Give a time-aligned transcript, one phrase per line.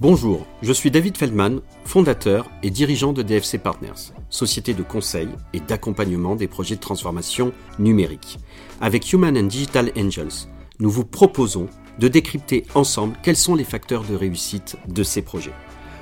[0.00, 5.58] Bonjour, je suis David Feldman, fondateur et dirigeant de DFC Partners, société de conseil et
[5.58, 8.38] d'accompagnement des projets de transformation numérique.
[8.80, 10.46] Avec Human and Digital Angels,
[10.78, 11.66] nous vous proposons
[11.98, 15.54] de décrypter ensemble quels sont les facteurs de réussite de ces projets.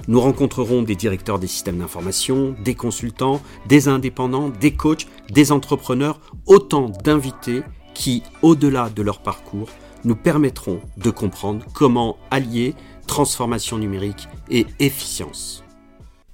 [0.09, 6.21] Nous rencontrerons des directeurs des systèmes d'information, des consultants, des indépendants, des coachs, des entrepreneurs,
[6.45, 7.63] autant d'invités
[7.95, 9.71] qui, au-delà de leur parcours,
[10.05, 12.75] nous permettront de comprendre comment allier
[13.07, 15.65] transformation numérique et efficience.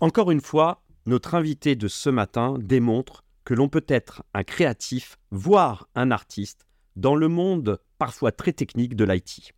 [0.00, 5.18] Encore une fois, notre invité de ce matin démontre que l'on peut être un créatif,
[5.30, 6.66] voire un artiste,
[6.96, 9.52] dans le monde parfois très technique de l'IT.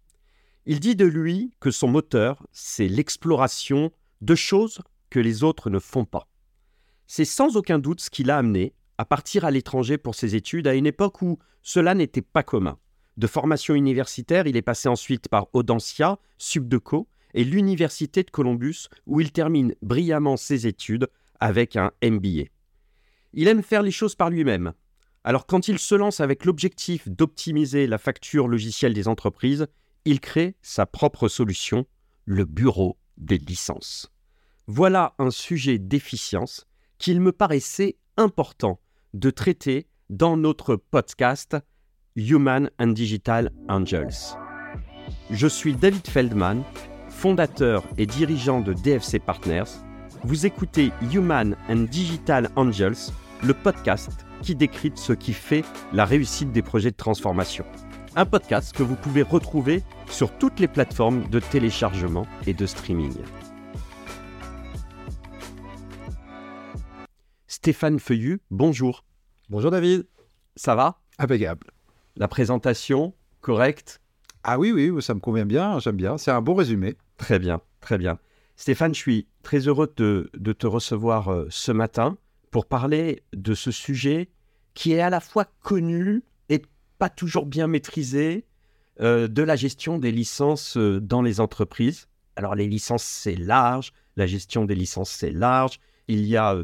[0.66, 5.78] Il dit de lui que son moteur, c'est l'exploration de choses que les autres ne
[5.78, 6.28] font pas.
[7.06, 10.66] C'est sans aucun doute ce qui l'a amené à partir à l'étranger pour ses études
[10.66, 12.78] à une époque où cela n'était pas commun.
[13.16, 19.20] De formation universitaire, il est passé ensuite par Audencia, Subdeco et l'Université de Columbus, où
[19.20, 21.08] il termine brillamment ses études
[21.40, 22.44] avec un MBA.
[23.32, 24.72] Il aime faire les choses par lui-même.
[25.24, 29.66] Alors quand il se lance avec l'objectif d'optimiser la facture logicielle des entreprises,
[30.04, 31.86] il crée sa propre solution,
[32.24, 34.12] le bureau des licences.
[34.66, 36.66] Voilà un sujet d'efficience
[36.98, 38.80] qu'il me paraissait important
[39.14, 41.56] de traiter dans notre podcast
[42.16, 44.36] Human and Digital Angels.
[45.30, 46.62] Je suis David Feldman,
[47.08, 49.64] fondateur et dirigeant de DFC Partners.
[50.22, 53.10] Vous écoutez Human and Digital Angels,
[53.42, 57.64] le podcast qui décrypte ce qui fait la réussite des projets de transformation.
[58.14, 63.16] Un podcast que vous pouvez retrouver sur toutes les plateformes de téléchargement et de streaming.
[67.48, 69.04] Stéphane Feuillu, bonjour.
[69.48, 70.06] Bonjour David.
[70.54, 71.00] Ça va?
[71.18, 71.73] Impeccable.
[72.16, 74.00] La présentation, correcte
[74.44, 76.16] Ah oui, oui, ça me convient bien, j'aime bien.
[76.16, 76.96] C'est un bon résumé.
[77.16, 78.18] Très bien, très bien.
[78.56, 82.16] Stéphane, je suis très heureux de, te recevoir euh, ce matin
[82.52, 84.30] pour parler de ce sujet
[84.74, 86.62] qui est à la fois connu et
[86.98, 88.46] pas toujours bien maîtrisé
[89.00, 92.06] euh, de la gestion des licences euh, dans les entreprises.
[92.36, 95.80] Alors les licences, c'est large, la gestion des licences, c'est large.
[96.06, 96.56] Il y a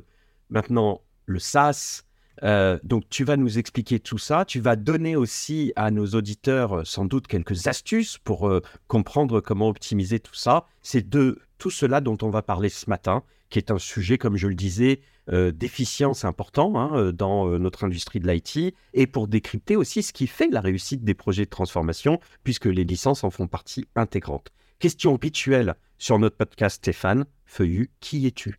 [0.49, 2.05] maintenant le SaaS,
[2.43, 4.45] euh, donc tu vas nous expliquer tout ça.
[4.45, 9.41] Tu vas donner aussi à nos auditeurs euh, sans doute quelques astuces pour euh, comprendre
[9.41, 10.67] comment optimiser tout ça.
[10.83, 14.37] C'est de tout cela dont on va parler ce matin, qui est un sujet, comme
[14.37, 20.03] je le disais, d'efficience important hein, dans notre industrie de l'IT, et pour décrypter aussi
[20.03, 23.87] ce qui fait la réussite des projets de transformation, puisque les licences en font partie
[23.95, 24.51] intégrante.
[24.81, 28.59] Question habituelle sur notre podcast Stéphane, Feuillu, qui es-tu?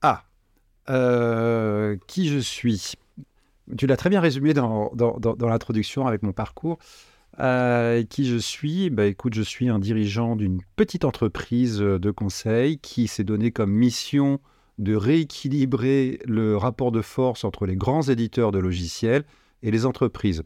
[0.00, 0.24] Ah,
[0.88, 2.94] euh, qui je suis?
[3.76, 4.90] Tu l'as très bien résumé dans,
[5.40, 6.78] l'introduction avec mon parcours.
[7.40, 8.90] Euh, qui je suis?
[8.90, 13.70] Bah, Écoute, je suis un dirigeant d'une petite entreprise de conseil qui s'est donné comme
[13.70, 14.40] mission
[14.78, 19.24] de rééquilibrer le rapport de force entre les grands éditeurs de logiciels
[19.62, 20.42] et les entreprises.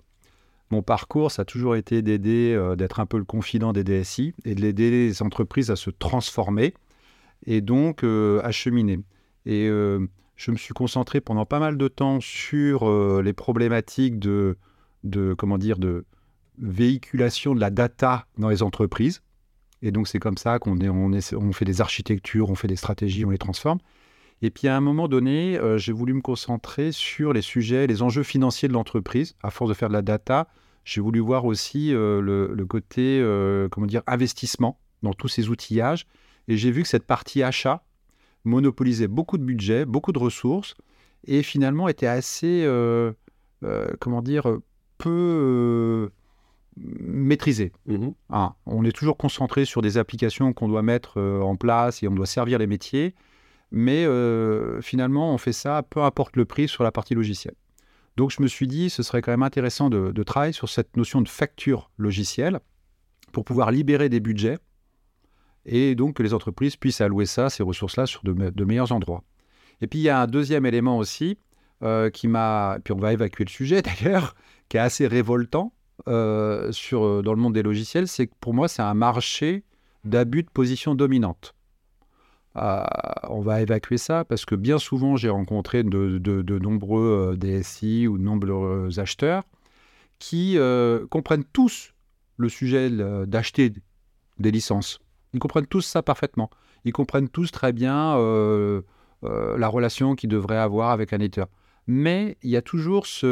[0.71, 4.33] Mon parcours, ça a toujours été d'aider, euh, d'être un peu le confident des DSI
[4.45, 6.75] et de l'aider les entreprises à se transformer
[7.47, 9.01] et donc à cheminer.
[9.47, 9.69] Et
[10.37, 14.57] je me suis concentré pendant pas mal de temps sur euh, les problématiques de,
[15.39, 16.05] comment dire, de
[16.59, 19.23] véhiculation de la data dans les entreprises.
[19.83, 23.25] Et donc, c'est comme ça qu'on on, on fait des architectures, on fait des stratégies,
[23.25, 23.79] on les transforme.
[24.41, 28.03] Et puis, à un moment donné, euh, j'ai voulu me concentrer sur les sujets, les
[28.03, 29.35] enjeux financiers de l'entreprise.
[29.43, 30.49] À force de faire de la data,
[30.85, 33.21] j'ai voulu voir aussi euh, le, le, côté,
[33.71, 36.07] comment dire, investissement dans tous ces outillages.
[36.49, 37.85] Et j'ai vu que cette partie achat,
[38.45, 40.75] monopolisait beaucoup de budget, beaucoup de ressources,
[41.27, 43.13] et finalement était assez, euh,
[43.65, 44.59] euh, comment dire,
[44.99, 46.09] peu euh,
[46.77, 47.73] maîtrisé.
[47.87, 52.09] Mmh ah, on est toujours concentré sur des applications qu'on doit mettre en place et
[52.09, 53.15] on doit servir les métiers,
[53.71, 54.07] mais
[54.81, 57.55] finalement on fait ça peu importe le prix sur la partie logicielle.
[58.17, 60.97] Donc je me suis dit, ce serait quand même intéressant de, de travailler sur cette
[60.97, 62.61] notion de facture logicielle
[63.33, 64.59] pour pouvoir libérer des budgets
[65.67, 69.23] et donc que les entreprises puissent allouer ça, ces ressources-là, sur de, meilleurs endroits.
[69.81, 71.39] Et puis il y a un deuxième élément aussi
[71.83, 74.35] euh, qui m'a, puis on va évacuer le sujet d'ailleurs,
[74.69, 75.73] qui est assez révoltant
[76.09, 79.65] euh, sur, euh, dans le monde des logiciels, c'est que pour moi c'est un marché
[80.05, 81.55] d'abus de position dominante.
[82.55, 88.19] on va évacuer ça parce que bien souvent j'ai rencontré de, de, nombreux DSI ou
[88.19, 89.45] de nombreux acheteurs
[90.19, 90.59] qui
[91.09, 91.95] comprennent tous
[92.37, 92.91] le sujet
[93.27, 93.73] d'acheter
[94.41, 95.02] des licences
[95.33, 96.51] ils comprennent tous ça parfaitement.
[96.85, 98.83] Ils comprennent tous très bien euh,
[99.25, 101.49] euh, la relation qu'ils devraient avoir avec un éditeur.
[101.87, 103.27] Mais il y a toujours ce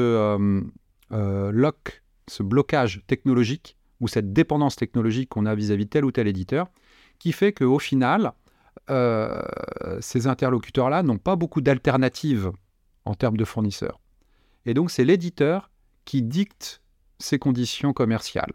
[1.12, 6.26] euh, lock, ce blocage technologique ou cette dépendance technologique qu'on a vis-à-vis tel ou tel
[6.26, 6.68] éditeur
[7.18, 8.32] qui fait qu'au final,
[10.00, 12.50] ces interlocuteurs-là n'ont pas beaucoup d'alternatives
[13.04, 14.00] en termes de fournisseurs.
[14.66, 15.70] Et donc, c'est l'éditeur
[16.04, 16.82] qui dicte
[17.18, 18.52] ces conditions commerciales.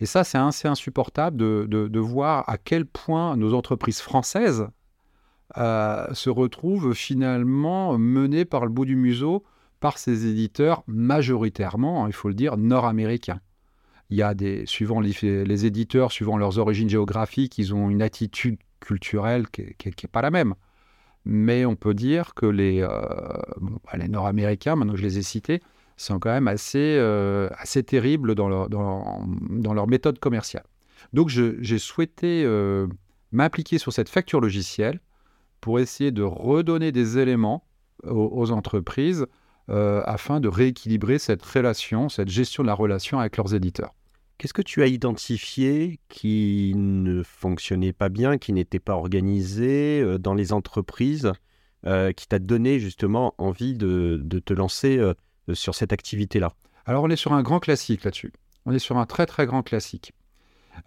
[0.00, 4.68] Et ça, c'est assez insupportable de, voir à quel point nos entreprises françaises
[5.58, 9.44] euh, se retrouvent finalement menées par le bout du museau
[9.80, 13.40] par ces éditeurs majoritairement, il faut le dire, nord-américains.
[14.10, 18.58] Il y a des, suivant les, éditeurs, suivant leurs origines géographiques, ils ont une attitude
[18.80, 20.54] culturelle qui n'est pas la même.
[21.24, 25.22] Mais on peut dire que les, euh, bah, les Nord-Américains, maintenant que je les ai
[25.22, 25.60] cités,
[26.04, 30.64] sont quand même assez, euh, assez terribles dans leur, dans, dans leur méthode commerciale.
[31.12, 32.86] Donc j'ai souhaité euh,
[33.32, 35.00] m'impliquer sur cette facture logicielle
[35.60, 37.64] pour essayer de redonner des éléments
[38.04, 39.26] aux, entreprises
[39.68, 43.94] afin de rééquilibrer cette relation, cette gestion de la relation avec leurs éditeurs.
[44.40, 50.16] Qu'est-ce que tu as identifié qui ne fonctionnait pas bien, qui n'était pas organisé euh,
[50.16, 51.30] dans les entreprises,
[51.84, 55.12] euh, qui t'a donné justement envie de, te lancer euh,
[55.54, 56.54] sur cette activité-là
[56.86, 58.32] Alors on est sur un grand classique là-dessus.
[58.66, 60.12] On est sur un très très grand classique.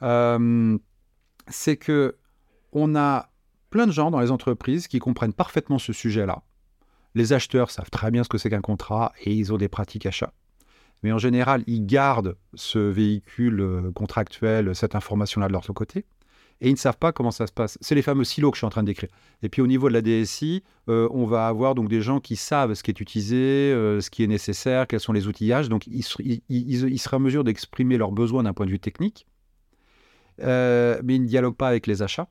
[0.01, 2.17] c'est que
[2.71, 3.29] on a
[3.69, 6.43] plein de gens dans les entreprises qui comprennent parfaitement ce sujet-là.
[7.15, 10.05] Les acheteurs savent très bien ce que c'est qu'un contrat et ils ont des pratiques
[10.05, 10.33] achats
[11.03, 16.05] mais en général, ils gardent ce véhicule euh, contractuel, cette information-là de leur côté,
[16.63, 17.77] et ils ne savent pas comment ça se passe.
[17.81, 19.09] C'est les fameux silos que je suis en train décrire.
[19.43, 22.35] Et puis au niveau de la DSI, euh, on va avoir donc des gens qui
[22.35, 25.85] savent ce qui est utilisé, euh, ce qui est nécessaire, quels sont les outillages, donc
[25.87, 26.05] ils,
[26.49, 29.27] ils, seraient en mesure d'exprimer leurs besoins d'un point de vue technique,
[30.39, 32.27] mais ils ne dialoguent pas avec les achats.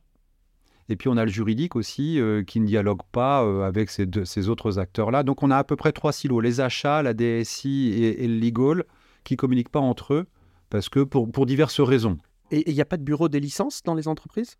[0.88, 4.48] Et puis on a le juridique aussi euh, qui ne dialogue pas euh, avec ces,
[4.48, 5.22] autres acteurs-là.
[5.22, 8.84] Donc on a à peu près trois silos, les achats, la DSI et, le legal,
[9.24, 10.26] qui communiquent pas entre eux
[10.70, 12.18] parce que pour diverses raisons.
[12.52, 14.56] Et il n'y a pas de bureau des licences dans les entreprises?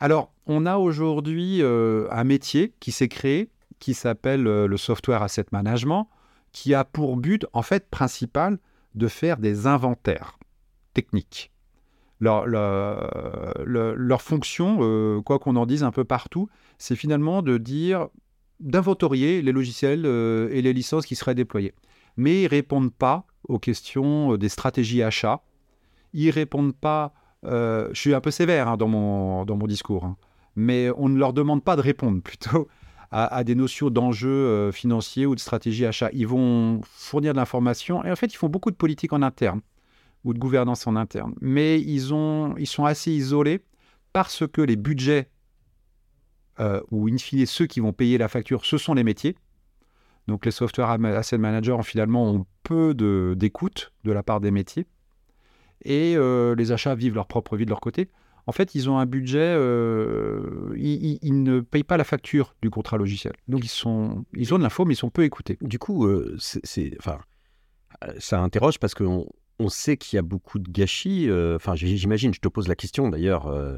[0.00, 5.44] Alors on a aujourd'hui euh, un métier qui s'est créé qui s'appelle le software asset
[5.52, 6.08] management,
[6.52, 8.58] qui a pour but en fait principal
[8.94, 10.38] de faire des inventaires
[10.94, 11.52] techniques
[12.24, 16.48] leur, fonction, euh, quoi qu'on en dise un peu partout,
[16.78, 18.08] c'est finalement de dire,
[18.60, 21.74] d'inventorier les logiciels euh, et les licences qui seraient déployés.
[22.16, 25.42] Mais ils répondent pas aux questions euh, des stratégies achats.
[26.14, 27.12] Ils répondent pas.
[27.44, 30.16] je suis un peu sévère hein, dans, mon, dans mon discours, hein,
[30.56, 32.68] mais on ne leur demande pas de répondre plutôt
[33.10, 36.08] à, des notions d'enjeux financiers ou de stratégie achat.
[36.12, 39.60] Ils vont fournir de l'information et en fait, ils font beaucoup de politique en interne
[40.24, 41.34] ou de gouvernance en interne.
[41.40, 43.60] Mais ils, ont, ils sont assez isolés
[44.12, 45.28] parce que les budgets,
[46.60, 49.36] euh, ou in fine ceux qui vont payer la facture, ce sont les métiers.
[50.26, 52.94] Donc les software asset managers, finalement, ont peu
[53.36, 54.86] d'écoute de, la part des métiers.
[55.82, 58.10] Et euh, les achats vivent leur propre vie de leur côté.
[58.46, 62.98] En fait, ils ont un budget, euh, ils, ne payent pas la facture du contrat
[62.98, 63.32] logiciel.
[63.48, 65.56] Donc ils, sont, ils ont de l'info, mais ils sont peu écoutés.
[65.62, 66.06] Du coup,
[66.38, 67.20] c'est, enfin,
[68.18, 69.26] ça interroge parce qu'on
[69.58, 71.28] on sait qu'il y a beaucoup de gâchis.
[71.28, 73.76] Euh, enfin, j'imagine, je te pose la question d'ailleurs, euh,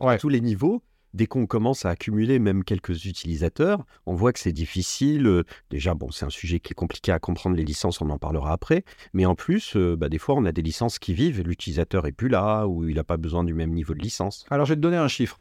[0.00, 0.82] à tous les niveaux.
[1.16, 5.26] Dès qu'on commence à accumuler même quelques utilisateurs, on voit que c'est difficile.
[5.26, 8.18] Euh, déjà, bon, c'est un sujet qui est compliqué à comprendre, les licences, on en
[8.18, 8.84] parlera après.
[9.14, 12.28] Mais en plus, bah, des fois, on a des licences qui vivent, l'utilisateur est plus
[12.28, 14.44] là, ou il n'a pas besoin du même niveau de licence.
[14.50, 15.38] Alors, je vais te donner un chiffre.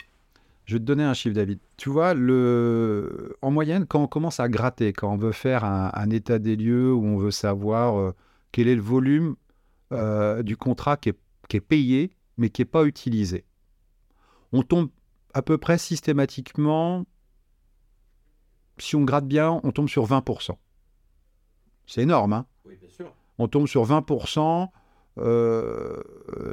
[0.63, 1.59] Je vais te donner un chiffre, David.
[1.75, 3.35] Tu vois, le...
[3.41, 6.93] en moyenne, quand on commence à gratter, quand on veut faire un, état des lieux,
[6.93, 8.13] où on veut savoir
[8.53, 9.35] quel est le volume
[9.91, 13.45] euh, du contrat qui est, payé mais qui n'est pas utilisé.
[14.51, 14.89] On tombe
[15.35, 17.05] à peu près systématiquement,
[18.77, 20.51] si on gratte bien, on tombe sur 20%.
[21.85, 23.11] C'est énorme, hein Oui, bien sûr.
[23.37, 24.69] On tombe sur 20%.
[25.17, 26.01] Euh,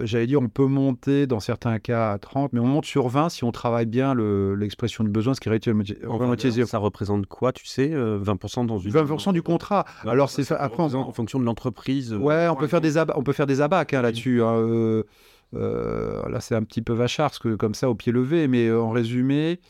[0.02, 3.28] j'allais dire, on peut monter dans certains cas à 30, mais on monte sur 20
[3.28, 7.88] si on travaille bien l'expression de besoin, ce qui est Ça représente quoi, tu sais,
[7.88, 8.90] 20% euh, dans une...
[8.90, 9.84] 20% du contrat.
[10.04, 12.12] Alors, c'est après en fonction de l'entreprise.
[12.12, 14.42] Euh, ouais, on peut, faire des on peut faire des abacs hein, là-dessus.
[14.42, 15.04] Hein,
[15.52, 18.90] là, c'est un petit peu vachard, parce que comme ça, au pied levé, mais en
[18.90, 19.60] résumé,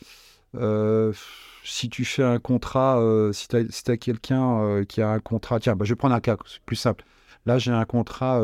[1.63, 3.01] si tu fais un contrat,
[3.33, 6.37] si tu as, quelqu'un qui a un contrat, tiens, bah, je vais prendre un cas,
[6.45, 7.05] c'est plus simple.
[7.45, 8.41] Là, j'ai un contrat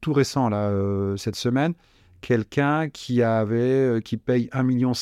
[0.00, 1.74] tout récent, là, euh, cette semaine,
[2.20, 4.92] quelqu'un qui, avait, euh, qui paye 1,5 million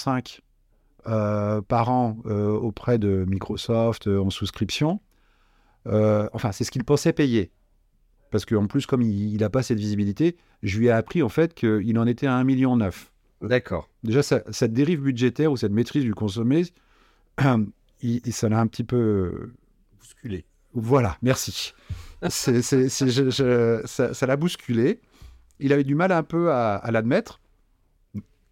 [1.06, 5.00] euh, par an auprès de Microsoft en souscription.
[5.86, 7.52] enfin, c'est ce qu'il pensait payer.
[8.30, 11.54] Parce qu'en plus, comme il n'a pas cette visibilité, je lui ai appris en fait
[11.54, 12.78] qu'il en était à 1,9 million.
[13.40, 13.88] D'accord.
[14.02, 16.64] Déjà, cette dérive budgétaire ou cette maîtrise du consommé,
[18.02, 19.50] il, ça l'a un petit peu...
[19.98, 20.44] Bousculé.
[20.74, 21.72] Voilà, merci
[22.28, 25.00] ça, l'a bousculé.
[25.58, 27.40] Il avait du mal un peu à, l'admettre.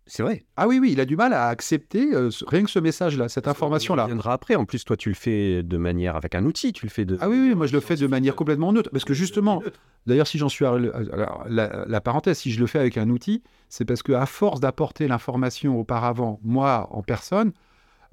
[0.07, 0.45] C'est vrai.
[0.57, 3.49] Ah oui, oui, il a du mal à accepter euh, rien que ce message-là, cette
[3.49, 4.03] information-là.
[4.05, 4.55] reviendra après.
[4.55, 6.75] En plus, toi, tu le fais de manière avec un outil.
[6.75, 7.17] Tu le fais de.
[7.23, 8.91] Ah oui, oui, moi je le fais de manière complètement neutre.
[8.91, 9.63] Parce que justement,
[10.07, 10.67] d'ailleurs, si j'en suis.
[10.67, 14.27] à- alors, la, la parenthèse, si je le fais avec un outil, c'est parce qu'à
[14.27, 17.53] force d'apporter l'information auparavant, moi en personne,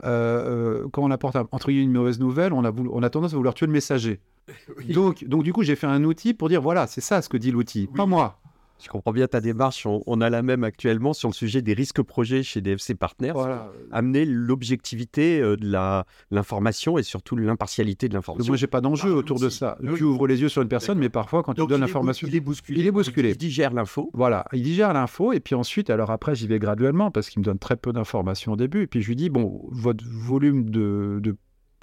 [0.06, 3.04] euh, euh, quand on apporte un- entre guillemets une mauvaise nouvelle, on a, voulu- on
[3.04, 4.20] a tendance à vouloir tuer le messager.
[4.90, 7.38] Donc, donc, du coup, j'ai fait un outil pour dire voilà, c'est ça ce que
[7.38, 8.41] dit l'outil, pas moi.
[8.84, 9.86] Je comprends bien ta démarche.
[9.86, 13.32] On, on a la même actuellement sur le sujet des risques projets chez DFC Partners.
[13.34, 13.72] Voilà.
[13.92, 18.52] Amener l'objectivité euh, de la- l'information et surtout l'impartialité de l'information.
[18.52, 19.78] moi, j'ai pas d'enjeu autour de ça.
[19.82, 19.94] Oui.
[19.98, 21.86] Tu ouvres les yeux sur une personne, mais parfois, quand tu Donc, donnes il est
[21.86, 22.28] bou- l'information.
[22.28, 22.80] Il est bousculé.
[22.80, 23.30] Il est bousculé.
[23.32, 24.10] Il digère l'info.
[24.14, 27.46] Voilà, il digère l'info et puis ensuite, alors après, j'y vais graduellement parce qu'il me
[27.46, 28.82] donne très peu d'informations au début.
[28.84, 31.36] Et puis je lui dis, bon, votre volume de, de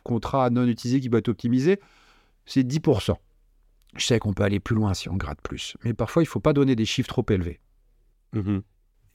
[0.05, 1.79] contrats non utilisés qui va être optimisé,
[2.47, 3.15] c'est 10%.
[3.97, 5.77] Je sais qu'on peut aller plus loin si on grade plus.
[5.85, 7.59] Mais parfois, il ne faut pas donner des chiffres trop élevés.
[8.33, 8.63] Mhm.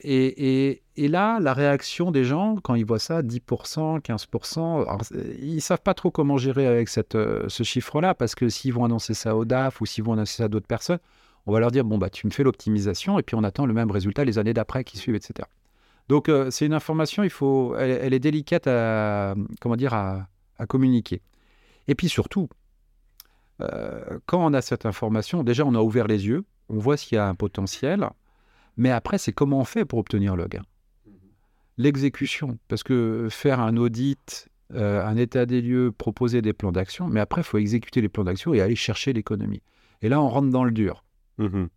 [0.00, 5.04] Et, et- et là, la réaction des gens, quand ils voient ça, 10%, 15%, alors,
[5.04, 8.48] c'est- ils ne savent pas trop comment gérer avec cette, euh, ce chiffre-là, parce que
[8.48, 10.98] s'ils vont annoncer ça au DAF ou s'ils vont annoncer ça à d'autres personnes,
[11.46, 13.72] on va leur dire, bon, bah, tu me fais l'optimisation, et puis on attend le
[13.72, 15.48] même résultat les années d'après qui suivent, etc.
[16.08, 20.26] Donc, euh, c'est une information, il faut, elle, elle est délicate à, comment dire, à,
[20.58, 21.22] à communiquer.
[21.86, 22.48] Et puis surtout,
[23.60, 27.16] euh, quand on a cette information, déjà, on a ouvert les yeux, on voit s'il
[27.16, 28.08] y a un potentiel,
[28.76, 30.64] mais après, c'est comment on fait pour obtenir le gain.
[31.76, 37.08] L'exécution, parce que faire un audit, euh, un état des lieux, proposer des plans d'action,
[37.08, 39.62] mais après, il faut exécuter les plans d'action et aller chercher l'économie.
[40.02, 41.04] Et là, on rentre dans le dur.
[41.38, 41.68] Mhm.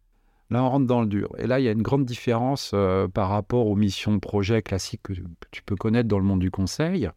[0.50, 1.30] Là, on rentre dans le dur.
[1.38, 5.02] Et là, il y a une grande différence euh, par rapport aux missions projets classiques
[5.04, 7.10] que, que tu peux connaître dans le monde du conseil.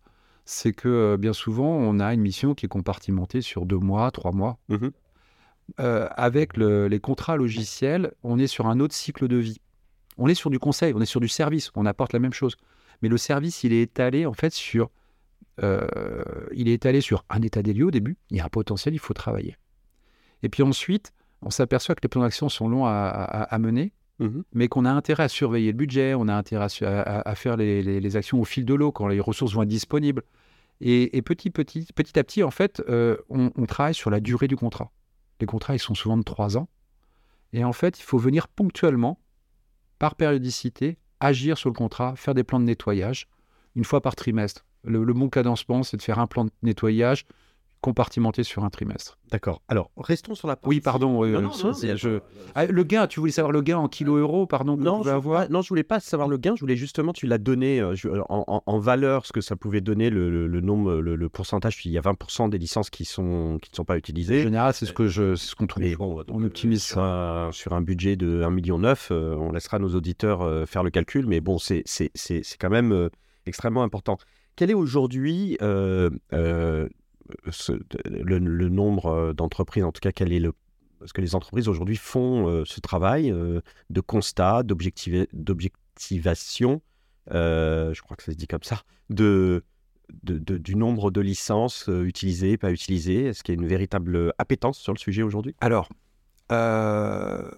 [0.52, 4.10] C'est que euh, bien souvent, on a une mission qui est compartimentée sur deux mois,
[4.10, 4.58] trois mois.
[5.78, 9.60] Euh, avec le- les contrats logiciels, on est sur un autre cycle de vie.
[10.18, 12.56] On est sur du conseil, on est sur du service, on apporte la même chose.
[13.00, 14.90] Mais le service, il est étalé en fait sur,
[15.62, 15.86] euh,
[16.52, 18.16] il est étalé sur un état des lieux au début.
[18.30, 19.56] Il y a un potentiel, il faut travailler.
[20.42, 23.92] Et puis ensuite, on s'aperçoit que les plans d'action sont longs à, à- à mener,
[24.18, 24.42] Mhm.
[24.52, 28.00] mais qu'on a intérêt à surveiller le budget, on a intérêt à, faire les, les-
[28.00, 30.22] les actions au fil de l'eau quand les ressources vont être disponibles.
[30.80, 34.90] Et, et petit, à petit, en fait, euh, on, travaille sur la durée du contrat.
[35.40, 36.68] Les contrats, ils sont souvent de trois ans.
[37.52, 39.20] Et en fait, il faut venir ponctuellement,
[39.98, 43.28] par périodicité, agir sur le contrat, faire des plans de nettoyage,
[43.74, 44.64] une fois par trimestre.
[44.84, 47.26] Le bon cadencement, c'est de faire un plan de nettoyage
[47.80, 49.18] compartimenté sur un trimestre.
[49.30, 49.62] D'accord.
[49.68, 50.68] Alors, restons sur la partie.
[50.68, 51.24] Oui, pardon.
[51.24, 52.20] euh, Non, non, non, je-
[52.54, 55.48] Ah, le gain, tu voulais savoir le gain en kilo-euros, pardon, que Non, je avoir
[55.50, 56.54] non, je voulais pas savoir le gain.
[56.56, 59.56] Je voulais justement, tu l'as donné euh, je- en, en- en valeur, ce que ça
[59.56, 61.84] pouvait donner, le, le- le nombre, le, le pourcentage.
[61.86, 64.42] Il y a 20% des licences qui sont qui ne sont pas En utilisées.
[64.42, 65.82] général, c'est ce que je, c'est ce qu'on trouve.
[65.82, 69.34] Mais bon, donc, on euh, optimise sur un, sur un budget de 1,9 million, euh,
[69.36, 72.70] on laissera nos auditeurs euh, faire le calcul, mais bon, c'est c'est- c'est- c'est quand
[72.70, 73.08] même euh,
[73.46, 74.18] extrêmement important.
[74.56, 76.88] Quel est aujourd'hui euh, euh,
[77.50, 80.52] ce- le, le nombre euh, d'entreprises, en tout cas, quel est le
[80.98, 86.82] parce que les entreprises aujourd'hui font euh, ce travail euh, de constat, d'objectiva- d'objectivation,
[87.30, 89.64] je crois que ça se dit comme ça, de,
[90.24, 93.24] de- de- du nombre de licences utilisées, pas utilisées.
[93.24, 95.54] Est-ce qu'il y a une véritable appétence sur le sujet aujourd'hui?
[95.62, 95.88] Alors,
[96.52, 97.50] euh,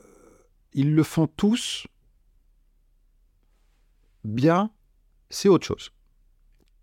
[0.73, 1.87] ils le font tous
[4.25, 4.71] bien,
[5.31, 5.91] c'est autre chose.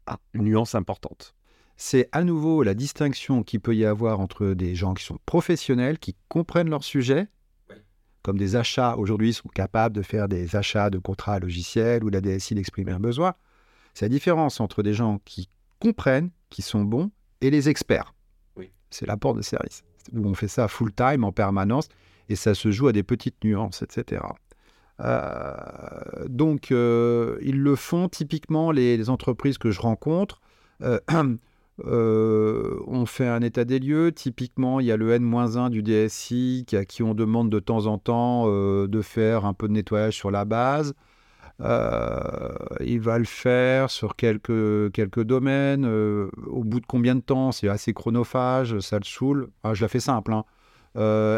[0.07, 1.35] Ah, une nuance importante.
[1.81, 5.97] C'est à nouveau la distinction qu'il peut y avoir entre des gens qui sont professionnels,
[5.97, 7.29] qui comprennent leur sujet,
[8.21, 12.19] comme des achats aujourd'hui sont capables de faire des achats de contrats logiciels ou la
[12.19, 13.33] DSI d'exprimer un besoin.
[13.93, 15.47] C'est la différence entre des gens qui
[15.79, 18.13] comprennent, qui sont bons, et les experts.
[18.57, 18.71] Oui.
[18.89, 19.83] C'est l'apport de service.
[20.11, 21.87] Où on fait ça full time, en permanence,
[22.27, 24.21] et ça se joue à des petites nuances, etc.
[24.99, 25.55] Euh,
[26.27, 30.41] donc, euh, ils le font typiquement, les, les entreprises que je rencontre.
[30.81, 30.99] euh,
[31.85, 34.11] euh, on fait un état des lieux.
[34.11, 37.97] Typiquement, il y a le N-1 du DSI à qui on demande de temps en
[37.97, 40.93] temps euh, de faire un peu de nettoyage sur la base.
[41.61, 45.85] Euh, il va le faire sur quelques, quelques domaines.
[45.85, 47.51] Au bout de combien de temps?
[47.51, 49.49] C'est assez chronophage, ça le saoule.
[49.63, 50.33] Ah, je la fais simple.
[50.33, 50.43] hein.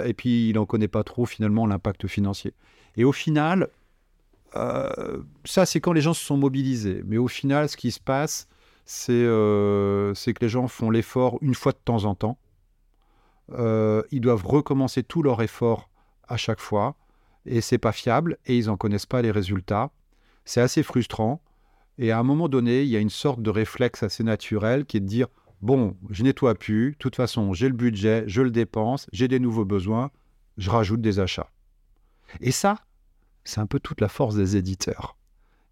[0.06, 2.54] Et puis, il n'en connaît pas trop finalement l'impact financier.
[2.98, 3.70] Et au final,
[4.54, 7.04] ça, c'est quand les gens se sont mobilisés.
[7.06, 8.48] Mais au final, ce qui se passe,
[8.86, 12.38] c'est euh, c'est que les gens font l'effort une fois de temps en temps.
[13.54, 15.90] Euh, ils doivent recommencer tout leur effort
[16.28, 16.96] à chaque fois.
[17.46, 18.38] Et c'est pas fiable.
[18.46, 19.92] Et ils n'en connaissent pas les résultats.
[20.46, 21.42] C'est assez frustrant.
[21.98, 24.98] Et à un moment donné, il y a une sorte de réflexe assez naturel qui
[24.98, 25.28] est de dire
[25.62, 26.92] Bon, je nettoie plus.
[26.92, 30.10] De toute façon, j'ai le budget, je le dépense, j'ai des nouveaux besoins,
[30.58, 31.52] je rajoute des achats.
[32.40, 32.78] Et ça,
[33.44, 35.18] c'est un peu toute la force des éditeurs.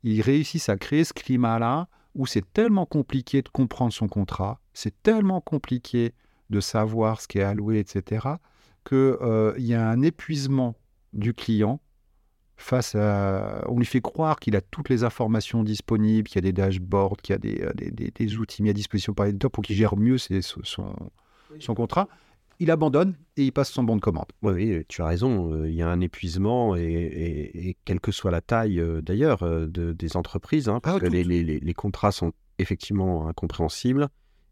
[0.04, 1.88] ils réussissent à créer ce climat-là
[2.20, 6.12] où c'est tellement compliqué de comprendre son contrat, c'est tellement compliqué
[6.50, 8.28] de savoir ce qui est alloué, etc.,
[8.86, 10.76] qu'il euh, y a un épuisement
[11.14, 11.80] du client
[12.58, 13.64] face à...
[13.70, 17.16] On lui fait croire qu'il a toutes les informations disponibles, qu'il y a des dashboards,
[17.24, 19.78] qu'il y a des, euh, des, des, outils mis à disposition par l'éditeur pour qu'il
[19.78, 20.94] gère mieux ses, son,
[21.58, 22.10] son contrat
[22.60, 24.28] il abandonne et il passe son bon de commande.
[24.42, 25.54] Oui, tu as raison.
[25.54, 29.68] Euh, il y a un épuisement et, quelle que soit la taille euh, d'ailleurs euh,
[29.68, 34.10] des entreprises, hein, parce ah, que les, contrats sont effectivement incompréhensibles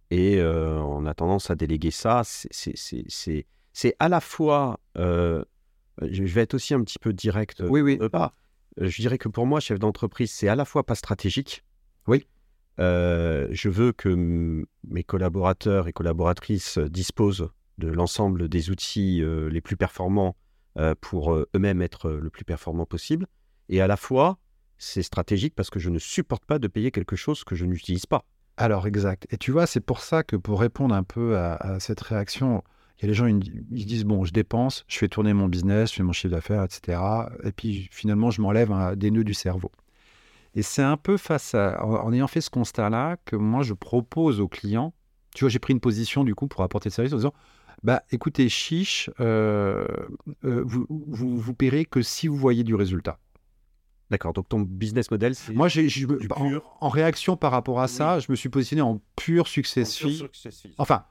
[0.10, 2.22] et on a tendance à déléguer ça.
[2.24, 5.44] C'est à la fois, je
[6.24, 7.62] vais être aussi un petit peu direct.
[7.68, 7.98] Oui, oui.
[8.10, 8.34] Pas.
[8.80, 11.66] Je dirais que pour moi, chef d'entreprise, c'est à la fois pas stratégique.
[12.08, 12.26] Oui.
[12.78, 19.78] je veux que mes collaborateurs et collaboratrices disposent de l'ensemble des outils euh, les plus
[19.78, 20.36] performants
[20.78, 23.28] euh, pour euh, eux-mêmes être le plus performants possible.
[23.70, 24.38] Et à la fois,
[24.78, 28.06] c'est stratégique parce que je ne supporte pas de payer quelque chose que je n'utilise
[28.06, 28.26] pas.
[28.58, 29.28] Alors exact.
[29.32, 32.64] Et tu vois, c'est pour ça que pour répondre un peu à, cette réaction,
[32.98, 33.40] il y a des gens, ils,
[33.86, 37.00] disent, bon, je dépense, je fais tourner mon business, je fais mon chiffre d'affaires, etc.
[37.44, 39.72] Et puis finalement, je m'enlève des nœuds du cerveau.
[40.56, 44.40] Et c'est un peu face à, en, ayant fait ce constat-là, que moi, je propose
[44.40, 44.92] aux clients,
[45.36, 47.34] tu vois, j'ai pris une position du coup pour apporter le service en disant,
[47.84, 49.86] bah, écoutez, chiche, euh,
[50.44, 53.20] euh, vous, vous, vous paierez que si vous voyez du résultat.
[54.10, 55.54] D'accord, donc ton business model, c'est.
[55.54, 55.90] Moi, j'ai,
[56.80, 60.24] en, réaction par rapport à ça, je me suis positionné en pur success fee.
[60.78, 61.04] Enfin,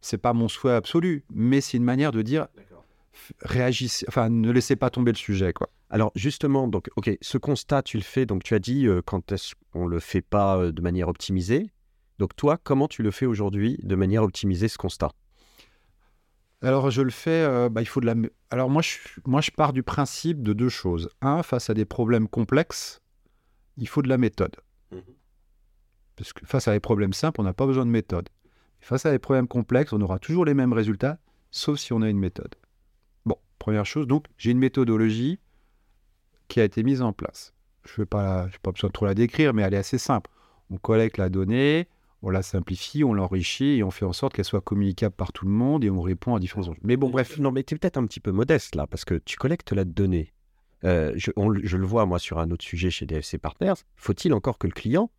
[0.00, 2.48] c'est pas mon souhait absolu, mais c'est une manière de dire
[3.42, 5.68] réagissez, enfin, ne laissez pas tomber le sujet, quoi.
[5.90, 8.26] Alors justement, donc, ok, ce constat, tu le fais.
[8.26, 11.70] Donc, tu as dit euh, quand est-ce qu'on le fait pas de manière optimisée.
[12.18, 15.12] Donc, toi, comment tu le fais aujourd'hui de manière optimisée ce constat?
[16.62, 18.14] Alors, je le fais, euh, bah, il faut de la.
[18.50, 21.08] Alors, moi je, moi, je pars du principe de deux choses.
[21.22, 23.00] Un, face à des problèmes complexes,
[23.78, 24.56] il faut de la méthode.
[24.92, 24.98] Mmh
[26.16, 28.28] Parce que face à des problèmes simples, on n'a pas besoin de méthode.
[28.80, 31.18] Face à des problèmes complexes, on aura toujours les mêmes résultats,
[31.50, 32.54] sauf si on a une méthode.
[33.24, 35.38] Bon, première chose, donc, j'ai une méthodologie
[36.48, 37.54] qui a été mise en place.
[37.84, 40.30] Je n'ai pas, pas besoin de trop la décrire, mais elle est assez simple.
[40.70, 41.88] On collecte la donnée,
[42.22, 45.46] on la simplifie, on l'enrichit et on fait en sorte qu'elle soit communicable par tout
[45.46, 46.80] le monde et on répond à différents enjeux.
[46.82, 47.38] Mais bon, bref.
[47.38, 49.84] Non, mais tu es peut-être un petit peu modeste là, parce que tu collectes la
[49.84, 50.32] donnée.
[50.84, 51.30] Euh, je,
[51.76, 53.74] le vois, moi, sur un autre sujet chez DFC Partners.
[53.96, 55.10] Faut-il encore que le client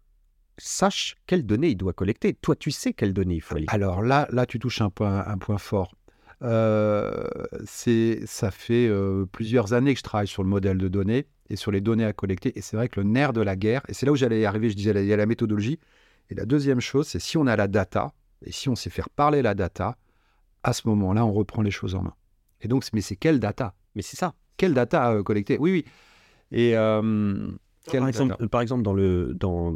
[0.58, 2.34] sache quelles données il doit collecter?
[2.34, 3.66] Toi, tu sais quelles données il faut aller.
[3.70, 5.96] Alors là, là, tu touches un point, un point fort.
[6.44, 7.28] Euh,
[7.66, 11.56] c'est, ça fait euh, plusieurs années que je travaille sur le modèle de données et
[11.56, 12.58] sur les données à collecter.
[12.58, 14.46] Et c'est vrai que le nerf de la guerre, et c'est là où j'allais y
[14.46, 15.80] arriver, je disais, il y a la méthodologie,
[16.32, 18.14] et la deuxième chose, c'est si on a la data,
[18.44, 19.98] et si on sait faire parler la data,
[20.64, 22.16] à ce moment-là, on reprend les choses en main.
[22.62, 23.76] Et donc, mais c'est quelle data?
[23.96, 24.34] Mais c'est ça.
[24.56, 25.58] Quelle data euh, collecter?
[25.60, 25.86] Oui, oui.
[26.52, 27.52] Et euh,
[27.92, 29.74] par, exemple, par, exemple, dans, le, dans,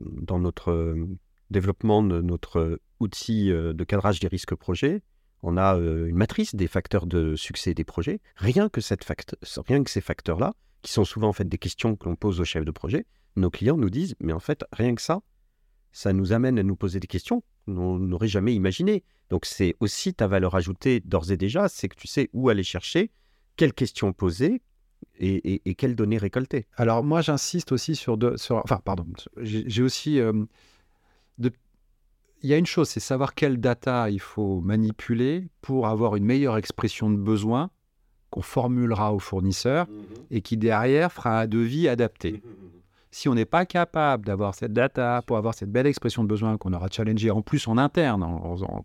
[0.00, 1.06] dans, notre euh,
[1.50, 5.02] développement de notre outil de cadrage des risques projets,
[5.42, 8.20] on a une matrice des facteurs de succès des projets.
[8.36, 9.04] Rien que, cette
[9.66, 12.44] rien que ces facteurs-là, qui sont souvent en fait des questions que l'on pose aux
[12.44, 15.20] chefs de projet, nos clients nous disent, mais en fait, rien que ça,
[15.92, 19.04] ça nous amène à nous poser des questions qu'on n'aurait jamais imaginées.
[19.30, 22.64] Donc c'est aussi ta valeur ajoutée d'ores et déjà, c'est que tu sais où aller
[22.64, 23.10] chercher,
[23.56, 24.62] quelles questions poser
[25.18, 26.66] et, quelles données récolter.
[26.76, 30.32] Alors moi j'insiste aussi sur deux, sur, enfin pardon, j'ai aussi, euh,
[31.38, 31.52] de,
[32.42, 36.24] il y a une chose, c'est savoir quelle data il faut manipuler pour avoir une
[36.24, 37.70] meilleure expression de besoin
[38.30, 39.92] qu'on formulera au fournisseur mmh
[40.30, 42.42] et qui derrière fera un devis adapté.
[42.44, 42.72] Mmh
[43.12, 46.56] si on n'est pas capable d'avoir cette data pour avoir cette belle expression de besoin
[46.56, 48.82] qu'on aura challengé en plus en interne, en, en, en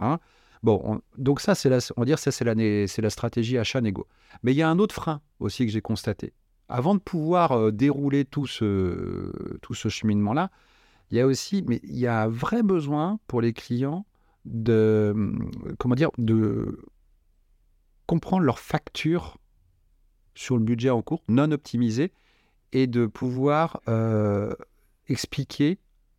[0.00, 0.20] hein,
[0.62, 4.06] bon, donc ça, c'est la, on dire, ça, c'est la, stratégie achat négo.
[4.44, 6.32] Mais il y a un autre frein aussi que j'ai constaté.
[6.68, 10.50] Avant de pouvoir euh, dérouler tout ce, tout ce cheminement-là,
[11.10, 14.06] il y a aussi, mais il y a un vrai besoin pour les clients
[14.44, 15.14] de,
[15.80, 16.78] comment dire, de
[18.06, 19.38] comprendre leur facture
[20.36, 22.12] sur le budget en cours, non optimisé,
[22.74, 24.52] et de pouvoir euh,
[25.08, 25.78] expliquer,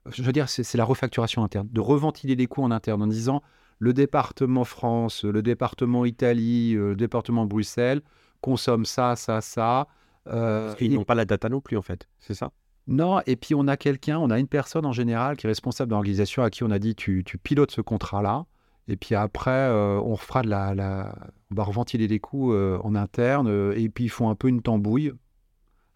[0.09, 3.43] je veux dire, c'est la refacturation interne, de reventiler les coûts en interne en disant
[3.77, 8.01] le département France, le département Italie, euh, le département Bruxelles
[8.39, 9.87] consomme ça, ça, ça.
[10.27, 12.51] Euh, Parce qu'ils n'ont pas la data non plus, en fait, c'est ça?
[12.87, 15.89] Non, et puis on a quelqu'un, on a une personne en général qui est responsable
[15.89, 18.45] de l'organisation à qui on a dit tu, tu pilotes ce contrat-là.
[18.87, 21.15] Et puis après, on fera de la, la,
[21.51, 23.47] on va reventiler les coûts en interne.
[23.75, 25.11] et puis ils font un peu une tambouille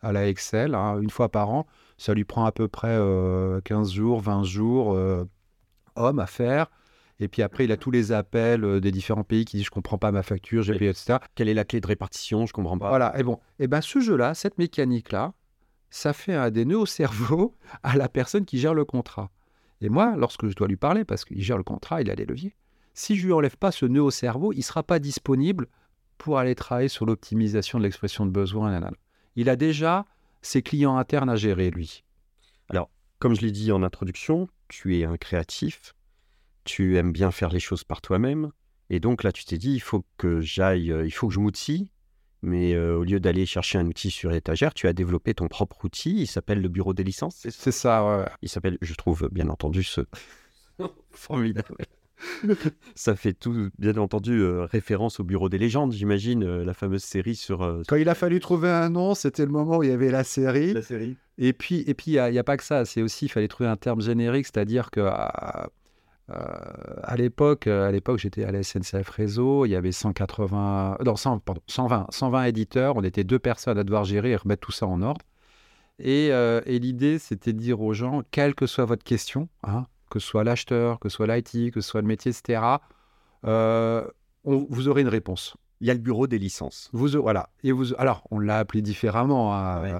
[0.01, 1.67] à la Excel, hein, une fois par an.
[1.97, 5.25] Ça lui prend à peu près 15 euh, jours, 20 jours, euh,
[5.95, 6.67] homme à faire.
[7.19, 9.71] Et puis après, il a tous les appels euh, des différents pays qui disent je
[9.71, 11.17] comprends pas ma facture, j'ai payé, etc.
[11.35, 12.89] Quelle est la clé de répartition Je comprends pas.
[12.89, 13.17] Voilà.
[13.19, 15.33] Et bon, et ben ce jeu-là, cette mécanique-là,
[15.89, 19.31] ça fait un des nœuds au cerveau à la personne qui gère le contrat.
[19.81, 22.25] Et moi, lorsque je dois lui parler, parce qu'il gère le contrat, il a les
[22.25, 22.55] leviers,
[22.93, 25.67] si je lui enlève pas ce nœud au cerveau, il ne sera pas disponible
[26.17, 28.71] pour aller travailler sur l'optimisation de l'expression de besoin.
[28.71, 28.97] nanana.
[29.39, 30.05] Il a déjà
[30.41, 32.03] ses clients internes à gérer, lui.
[33.19, 35.93] Comme je l'ai dit en introduction, tu es un créatif,
[36.63, 38.51] tu aimes bien faire les choses par toi-même,
[38.89, 41.39] et donc là tu t'es dit il faut que j'aille, euh, il faut que je
[41.41, 41.91] m'outille,
[42.41, 45.83] mais euh, au lieu d'aller chercher un outil sur l'étagère, tu as développé ton propre
[45.83, 47.45] outil, il s'appelle le bureau des licences.
[47.49, 48.25] c'est ça ouais.
[48.41, 50.01] Il s'appelle, je trouve bien entendu ce
[51.11, 51.85] formidable.
[52.95, 57.03] Ça fait tout, bien entendu, euh, référence au bureau des légendes, j'imagine, euh, la fameuse
[57.03, 59.89] série sur euh, Quand il a fallu trouver un nom, c'était le moment où il
[59.89, 60.73] y avait la série.
[60.73, 61.17] la série.
[61.37, 62.85] Et puis, et puis, il n'y a, pas que ça.
[62.85, 65.69] C'est aussi, il fallait trouver un terme générique, c'est-à-dire que à,
[66.31, 66.35] euh,
[67.03, 69.65] à l'époque, à l'époque, j'étais à la SNCF Réseau.
[69.65, 72.95] Il y avait 180, non, 100, pardon, 120, 120 éditeurs.
[72.97, 75.21] On était deux personnes à devoir gérer et remettre tout ça en ordre.
[75.99, 79.85] Et, euh, et l'idée, c'était de dire aux gens, quelle que soit votre question, hein,
[80.09, 82.61] que ce soit l'acheteur, que ce soit l'IT, que ce soit le métier, etc.,
[83.45, 84.05] euh,
[84.43, 85.55] on- vous aurez une réponse.
[85.81, 86.89] Il y a le bureau des licences.
[86.91, 87.49] Vous, voilà.
[87.63, 89.99] Et vous, alors, on l'a appelé différemment, hein, Ouais.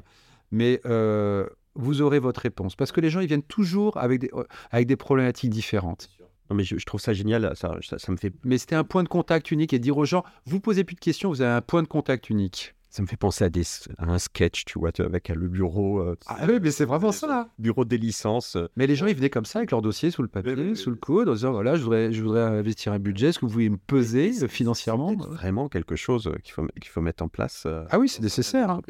[0.51, 2.75] mais euh, vous aurez votre réponse.
[2.75, 6.09] Parce que les gens, ils viennent toujours avec des, euh, avec des problématiques différentes.
[6.49, 8.83] Non, mais je, je trouve ça génial, ça, ça, ça me fait, Mais c'était un
[8.83, 11.51] point de contact unique et dire aux gens, vous posez plus de questions, vous avez
[11.53, 12.73] un point de contact unique.
[12.89, 13.61] Ça me fait penser à, des,
[13.99, 17.11] à un sketch, tu vois, avec euh, le bureau, euh, Ah oui, mais c'est vraiment
[17.11, 17.49] ça.
[17.59, 18.55] bureau des licences.
[18.55, 20.89] euh, Mais les gens, ils venaient comme ça avec leur dossier sous le papier, sous
[20.89, 23.51] le coude, en disant, voilà, je voudrais, je voudrais investir un budget, est-ce que vous
[23.51, 25.09] pouvez me peser financièrement?
[25.19, 27.63] c'est vraiment quelque chose qu'il faut, qu'il faut mettre en place.
[27.67, 28.71] euh, Ah oui, c'est nécessaire.
[28.71, 28.81] hein.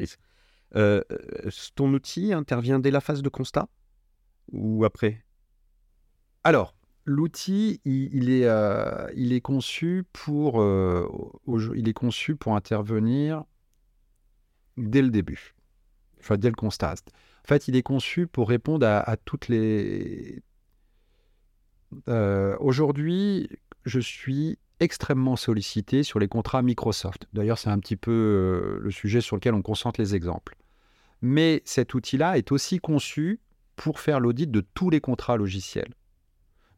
[0.76, 1.02] Euh,
[1.74, 3.68] ton outil intervient dès la phase de constat?
[4.52, 5.24] Ou après?
[6.44, 11.06] Alors, l'outil, il, il est, euh, il est conçu pour, euh,
[11.74, 13.44] il est conçu pour intervenir
[14.76, 15.54] dès le début,
[16.20, 16.94] enfin dès le constat.
[17.44, 20.42] En fait, il est conçu pour répondre à, toutes les.
[22.08, 23.48] Euh, Aujourd'hui,
[23.84, 27.26] je suis extrêmement sollicité sur les contrats Microsoft.
[27.32, 30.56] D'ailleurs, c'est un petit peu euh, le sujet sur lequel on concentre les exemples.
[31.22, 33.40] Mais cet outil-là est aussi conçu
[33.76, 35.92] pour faire l'audit de tous les contrats logiciels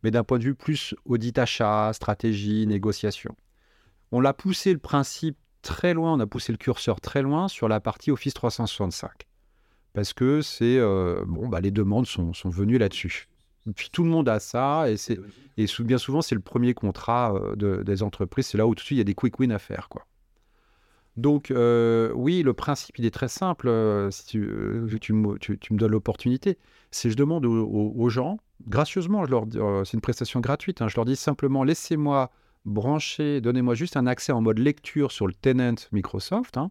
[0.03, 3.37] mais d'un point de vue plus audit achat, stratégie, négociation.
[4.11, 7.69] On l'a poussé le principe très loin, on a poussé le curseur très loin sur
[7.69, 9.11] la partie Office 365.
[9.95, 13.29] Parce que c'est euh, bon, bah, les demandes sont, sont venues là-dessus.
[13.77, 14.97] Puis tout le monde a ça, et,
[15.57, 18.47] et bien souvent, c'est le premier contrat euh, de- des entreprises.
[18.49, 19.89] C'est là où tout de suite, il y a des quick wins à faire.
[19.89, 20.05] Quoi.
[21.17, 23.71] Donc, euh, oui, le principe, il est très simple.
[24.11, 24.51] si tu,
[25.01, 25.39] tu me-
[25.79, 26.59] donnes l'opportunité,
[26.91, 29.45] c'est je demande aux, gens, gracieusement, je leur
[29.87, 32.31] c'est une prestation gratuite, hein, je leur dis simplement laissez-moi
[32.65, 36.57] brancher, donnez-moi juste un accès en mode lecture sur le tenant Microsoft.
[36.57, 36.71] hein,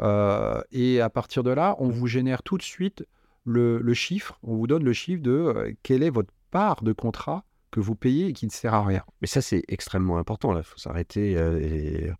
[0.00, 3.04] euh, et à partir de là, on vous génère tout de suite
[3.44, 7.44] le, chiffre, on vous donne le chiffre de euh, quelle est votre part de contrat
[7.70, 9.02] que vous payez et qui ne sert à rien.
[9.20, 10.56] Mais ça, c'est extrêmement important.
[10.56, 11.36] Il faut s'arrêter.
[11.36, 12.12] euh,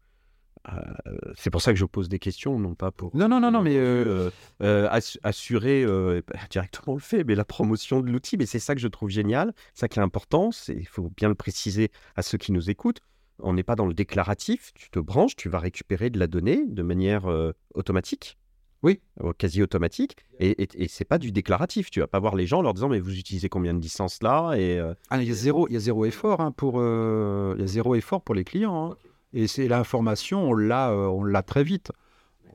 [1.36, 3.14] c'est pour ça que je pose des questions, non pas pour.
[3.16, 4.30] Non, non, non, non, mais euh, euh,
[4.62, 8.36] euh, ass- assurer euh, bah, directement le fait, mais la promotion de l'outil.
[8.36, 9.52] Mais c'est ça que je trouve génial.
[9.74, 10.50] C'est ça qui est important.
[10.68, 13.00] Il faut bien le préciser à ceux qui nous écoutent.
[13.40, 14.72] On n'est pas dans le déclaratif.
[14.74, 18.36] Tu te branches, tu vas récupérer de la donnée de manière euh, automatique.
[18.84, 19.00] Oui.
[19.24, 20.16] euh, quasi automatique.
[20.38, 21.90] Et, et, et c'est pas du déclaratif.
[21.90, 24.22] Tu vas pas voir les gens en leur disant mais vous utilisez combien de licences
[24.22, 26.74] là et euh, Ah, il y a zéro, il y a zéro effort hein, pour,
[26.78, 28.92] euh, il y a zéro effort pour les clients.
[28.92, 28.96] hein.
[29.32, 31.92] Et c'est l'information, on l'a, euh, on l'a très vite.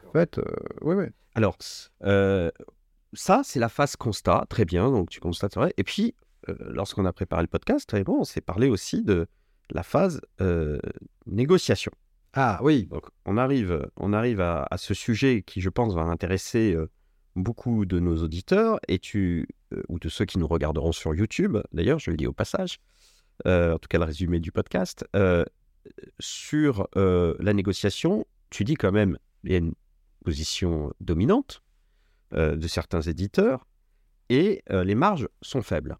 [0.08, 0.44] En fait, euh,
[0.82, 1.06] oui, oui.
[1.36, 1.58] Alors,
[2.04, 2.52] euh,
[3.14, 4.46] ça, c'est la phase constat.
[4.50, 5.58] Très bien, donc tu constates.
[5.78, 6.16] Et puis,
[6.60, 9.28] lorsqu'on a préparé le podcast, très bon, on s'est parlé aussi de
[9.70, 10.80] la phase euh,
[11.26, 11.92] négociation.
[12.34, 16.02] Ah oui, Donc, on arrive, on arrive à, à ce sujet qui, je pense, va
[16.02, 16.90] intéresser euh,
[17.36, 21.58] beaucoup de nos auditeurs et tu, euh, ou de ceux qui nous regarderont sur YouTube,
[21.74, 22.80] d'ailleurs, je le dis au passage,
[23.46, 25.06] en tout cas le résumé du podcast.
[26.20, 29.74] Sur euh, la négociation, tu dis quand même, il y a une
[30.24, 31.62] position dominante
[32.34, 33.68] euh, de certains éditeurs
[34.30, 35.98] et euh, les marges sont faibles.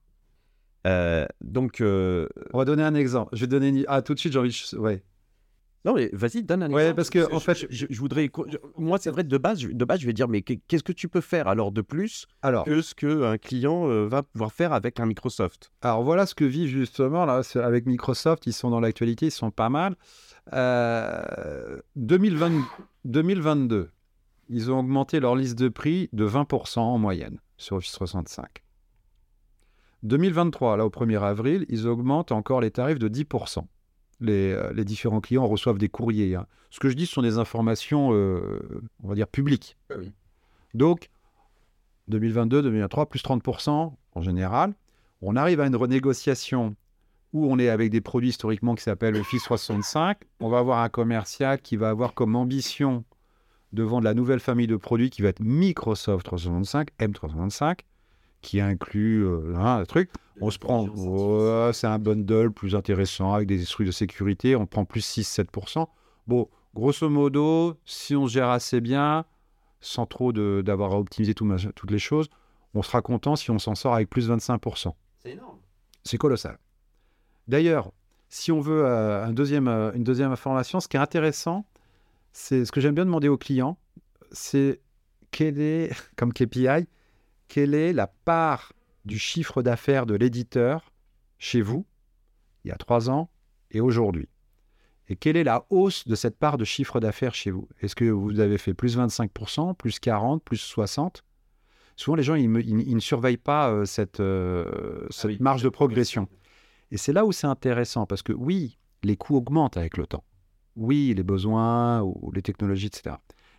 [1.42, 3.34] Donc, on va donner un exemple.
[3.36, 3.86] Je vais donner une...
[3.88, 4.72] Ah, tout de suite, j'ai envie.
[4.74, 5.02] Ouais.
[5.86, 6.96] Non, mais vas-y, donne un Ouais, exemple.
[6.96, 8.30] parce que, en fait- je, voudrais.
[8.48, 10.84] je- moi, c'est vrai, de base, je, de base, je vais dire, mais qu'est- qu'est-ce
[10.84, 14.54] que tu peux faire alors de plus Alors, que ce qu'un client euh, va pouvoir
[14.54, 15.72] faire avec un Microsoft?
[15.82, 18.48] Alors voilà ce que vit justement là avec Microsoft.
[18.48, 19.96] Ils sont dans l'actualité, ils sont pas mal.
[20.54, 22.64] Euh, 2020
[23.06, 23.90] 2022,
[24.50, 28.64] ils ont augmenté leur liste de prix de 20% en moyenne sur Office 365.
[30.04, 33.68] 2023, là au 1er avril, ils augmentent encore les tarifs de 10%.
[34.20, 36.36] Les, euh, les différents clients reçoivent des courriers.
[36.36, 36.46] hein.
[36.70, 38.60] Ce que je dis, ce sont des informations, euh,
[39.04, 39.78] on va dire, publiques.
[39.90, 40.12] Ah oui.
[40.74, 41.10] Donc,
[42.08, 44.74] 2022, 2023, plus 30% en général.
[45.22, 46.76] On arrive à une renégociation
[47.32, 50.18] où on est avec des produits historiquement qui s'appellent Office 65.
[50.40, 53.04] On va avoir un commercial qui va avoir comme ambition
[53.72, 57.80] de vendre la nouvelle famille de produits qui va être Microsoft 365, M365,
[58.44, 60.12] qui inclut euh, hein, un truc.
[60.42, 60.88] On se prend,
[61.74, 64.56] c'est un bundle plus intéressant avec des trucs de sécurité.
[64.56, 65.88] On prend plus 6-7%.
[66.28, 69.26] Bon, grosso modo, si on se gère assez bien,
[69.80, 72.30] sans trop d'avoir à optimiser tout toutes les choses,
[72.74, 74.94] on sera content si on s'en sort avec plus 25%.
[75.20, 75.60] C'est énorme.
[76.04, 76.58] C'est colossal.
[77.48, 77.92] D'ailleurs,
[78.30, 81.66] si on veut euh, un deuxième, euh, une deuxième information, ce qui est intéressant,
[82.32, 83.78] c'est ce que j'aime bien demander aux clients,
[84.32, 84.82] c'est
[85.32, 86.88] quelle est, comme KPI,
[87.54, 88.74] quelle est la part
[89.06, 90.92] du chiffre d'affaires de l'éditeur
[91.38, 91.86] chez vous,
[92.66, 93.30] il y a trois ans
[93.70, 94.28] et aujourd'hui?
[95.08, 97.70] Et quelle est la hausse de cette part de chiffre d'affaires chez vous?
[97.80, 101.22] Est-ce que vous avez fait plus 25%, plus 40%, plus 60%
[101.96, 105.38] Souvent, les gens, ils, me- ils- ils ne surveillent pas euh, cette, euh, cette oui.
[105.40, 106.28] marge de progression.
[106.90, 110.24] Et c'est là où c'est intéressant, parce que oui, les coûts augmentent avec le temps.
[110.76, 113.18] Oui, les besoins ou les technologies, etc.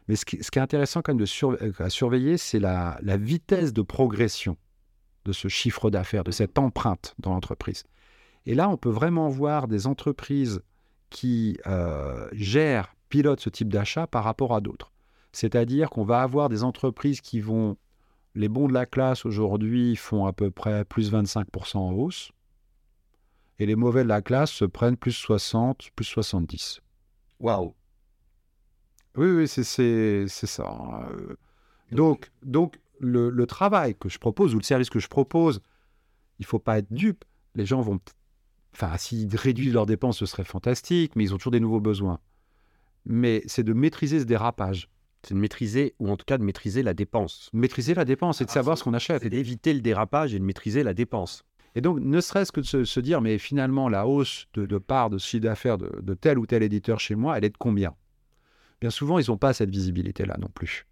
[0.08, 3.82] Mais ce qui, est intéressant quand même euh, à surveiller, c'est la, la vitesse de
[3.82, 4.56] progression
[5.24, 7.84] de ce chiffre d'affaires, de cette empreinte dans l'entreprise.
[8.46, 10.60] Et là, on peut vraiment voir des entreprises
[11.10, 14.92] qui euh, gèrent, pilotent ce type d'achat par rapport à d'autres.
[15.32, 17.76] C'est-à-dire qu'on va avoir des entreprises qui vont,
[18.34, 22.32] les bons de la classe aujourd'hui font à peu près plus 25% en hausse,
[23.58, 26.80] et les mauvais de la classe se prennent plus 60, plus 70.
[27.40, 27.74] Waouh.
[29.16, 30.68] Oui, oui, c'est- ça.
[30.68, 31.36] hein, euh.
[31.92, 35.60] Donc, donc le, le travail que je propose ou le service que je propose,
[36.38, 37.24] il faut pas être dupe.
[37.54, 38.00] Les gens vont...
[38.74, 42.18] Enfin, s'ils réduisent leurs dépenses, ce serait fantastique, mais ils ont toujours des nouveaux besoins.
[43.04, 44.88] Mais c'est de maîtriser ce dérapage.
[45.22, 47.50] C'est de maîtriser, ou en tout cas de maîtriser la dépense.
[47.52, 49.22] Maîtriser la dépense et de Ah, savoir ce qu'on achète.
[49.22, 51.44] C'est d'éviter le dérapage et de maîtriser la dépense.
[51.76, 54.78] Et donc, ne serait-ce que de se, se dire, mais finalement, la hausse de, de
[54.78, 57.56] part de chiffre d'affaires de, de tel ou tel éditeur chez moi, elle est de
[57.58, 57.94] combien?
[58.84, 60.86] Bien souvent, ils n'ont pas cette visibilité-là non plus.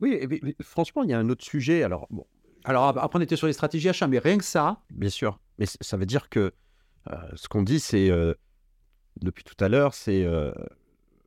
[0.00, 1.84] Oui, et puis, franchement, il y a un autre sujet.
[1.84, 2.26] Alors, bon,
[2.64, 5.38] Alors, ap- après, on était sur les stratégies achats, mais rien que ça, bien sûr,
[5.56, 6.52] mais ça veut dire que
[7.08, 8.34] euh, ce qu'on dit, c'est euh,
[9.20, 10.50] depuis tout à l'heure, c'est euh,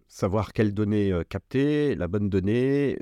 [0.09, 2.99] savoir quelle donnée euh, capter, la bonne donnée,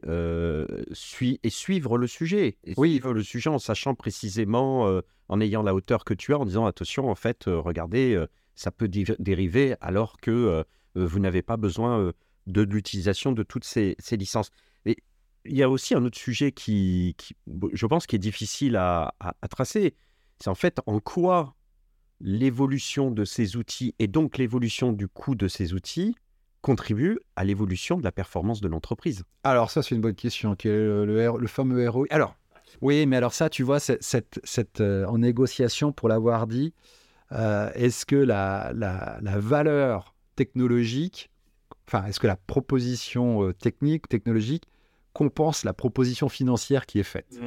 [0.92, 2.58] sui- et suivre le sujet.
[2.64, 2.92] Et Oui.
[2.92, 6.68] Suivre le sujet en sachant précisément, en ayant la hauteur que tu as, en disant
[6.68, 12.14] attention, en fait, regardez, ça peut dé- dériver alors que vous n'avez pas besoin
[12.50, 14.50] de l'utilisation de toutes ces, ces licences.
[14.86, 14.98] Et
[15.46, 17.16] il y a aussi un autre sujet qui,
[17.74, 19.14] je pense, qui est difficile à,
[19.50, 19.96] tracer.
[20.40, 21.56] C'est en fait en quoi
[22.22, 26.16] l'évolution de ces outils et donc l'évolution du coût de ces outils
[26.62, 29.24] contribue à l'évolution de la performance de l'entreprise.
[29.44, 30.54] Alors ça, c'est une bonne question.
[30.54, 32.36] Est le, fameux ROI Alors,
[32.82, 36.74] oui, mais alors ça, tu vois, cette, euh, en négociation, pour l'avoir dit,
[37.32, 38.74] euh, est-ce que la
[39.40, 41.30] valeur technologique,
[41.90, 44.66] enfin, est-ce que la proposition euh, technique, technologique,
[45.14, 47.40] compense la proposition financière qui est faite?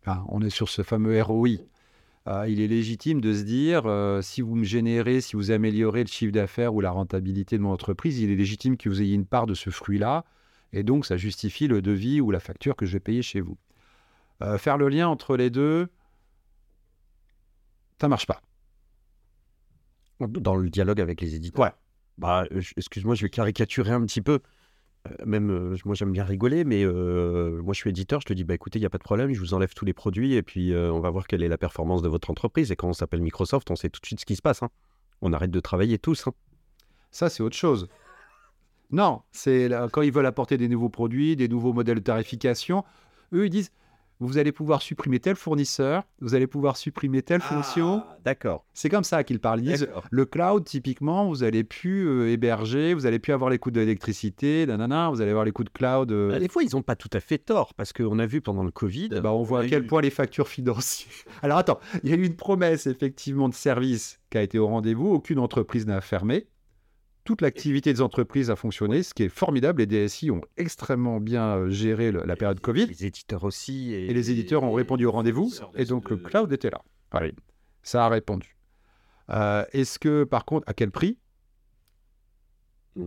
[0.00, 1.48] Enfin, On est sur ce fameux ROI.
[2.28, 6.04] Euh, il est légitime de se dire, euh, si vous me générez, si vous améliorez
[6.04, 9.14] le chiffre d'affaires ou la rentabilité de mon entreprise, il est légitime que vous ayez
[9.14, 10.24] une part de ce fruit-là.
[10.72, 13.58] Et donc, ça justifie le devis ou la facture que je vais payer chez vous.
[14.42, 15.88] Euh, faire le lien entre les deux,
[18.00, 18.40] ça marche pas.
[20.20, 21.64] Dans le dialogue avec les éditeurs.
[21.64, 21.72] Ouais.
[22.18, 22.44] Bah,
[22.76, 24.40] excuse-moi, je vais caricaturer un petit peu.
[25.08, 28.20] Euh, même, euh, moi, j'aime bien rigoler, mais euh, moi, je suis éditeur.
[28.20, 29.84] Je te dis, bah, écoutez, il n'y a pas de problème, je vous enlève tous
[29.84, 32.70] les produits et puis on va voir quelle est la performance de votre entreprise.
[32.70, 34.62] Et quand on s'appelle Microsoft, on sait tout de suite ce qui se passe.
[34.62, 34.70] hein.
[35.20, 36.26] On arrête de travailler tous.
[36.26, 36.32] hein.
[37.10, 37.88] Ça, c'est autre chose.
[38.90, 42.84] Non, c'est quand ils veulent apporter des nouveaux produits, des nouveaux modèles de tarification,
[43.32, 43.72] eux, ils disent
[44.26, 48.02] vous allez pouvoir supprimer tel fournisseur, vous allez pouvoir supprimer telle fonction.
[48.06, 48.64] Ah, D'accord.
[48.72, 50.04] C'est comme ça qu'ils D'accord.
[50.10, 54.64] le cloud, typiquement, vous allez plus euh, héberger, vous allez plus avoir les coûts d'électricité,
[54.66, 56.10] nanana, vous allez avoir les coûts de cloud.
[56.12, 58.40] euh, Bah, Des fois, ils n'ont pas tout à fait tort, parce qu'on a vu
[58.40, 59.08] pendant le Covid.
[59.22, 61.08] bah, on voit à quel eu- point les factures financières.
[61.42, 64.66] Alors attends, il y a eu une promesse effectivement de service qui a été au
[64.66, 65.08] rendez-vous.
[65.12, 66.46] Aucune entreprise n'a fermé.
[67.24, 69.80] Toute l'activité des entreprises a fonctionné, ce qui est formidable.
[69.82, 72.86] Les DSI ont extrêmement bien euh, géré le- la période Covid.
[72.86, 73.92] Les éditeurs aussi.
[73.92, 75.50] Et, Et les éditeurs ont répondu au rendez-vous.
[75.76, 76.82] Et donc le cloud était là.
[77.82, 78.56] Ça a répondu.
[79.30, 81.16] Euh, Est-ce que, par contre, à quel prix?
[82.96, 83.06] Mm.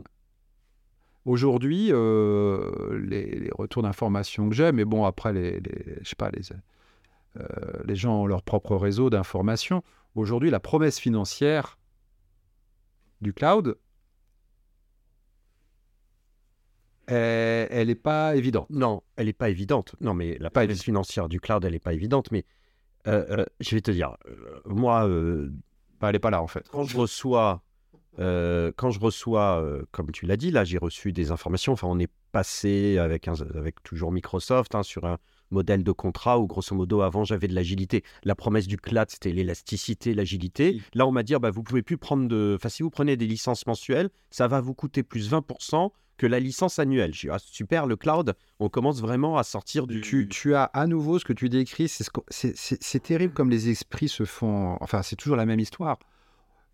[1.26, 6.16] Aujourd'hui, euh, les, les retours d'informations que j'ai, mais bon, après, les, les- je sais
[6.16, 6.42] pas, les,
[7.38, 7.44] euh,
[7.84, 9.84] les gens ont leur propre réseau d'informations.
[10.14, 11.78] Aujourd'hui, la promesse financière
[13.22, 13.76] du cloud,
[17.08, 18.68] elle n'est pas évidente.
[18.70, 19.96] Non, elle n'est pas évidente.
[20.02, 22.32] Non, mais la promesse financière du cloud, elle n'est pas évidente.
[22.32, 22.46] Mais
[23.08, 25.08] euh, euh, je vais te dire, euh, moi,
[26.00, 26.68] bah, elle n'est pas là en fait.
[26.70, 27.62] Quand je reçois,
[28.18, 31.74] quand je reçois, comme tu l'as dit, là, j'ai reçu des informations.
[31.74, 35.18] Enfin, on est passé avec, avec toujours Microsoft hein, sur un
[35.52, 38.04] modèle de contrat où, grosso modo, avant, j'avais de l'agilité.
[38.24, 40.82] La promesse du cloud, c'était l'élasticité, l'agilité.
[40.94, 42.56] Là, on m'a dit, bah, vous pouvez plus prendre de.
[42.56, 46.40] Enfin, si vous prenez des licences mensuelles, ça va vous coûter plus 20% que la
[46.40, 47.12] licence annuelle.
[47.12, 50.02] Dis, ah, super, le cloud, on commence vraiment à sortir du...
[50.02, 54.24] Tu, tu as à nouveau ce que tu décris, c'est terrible comme les esprits se
[54.24, 54.78] font...
[54.82, 56.00] Enfin, c'est toujours la même histoire.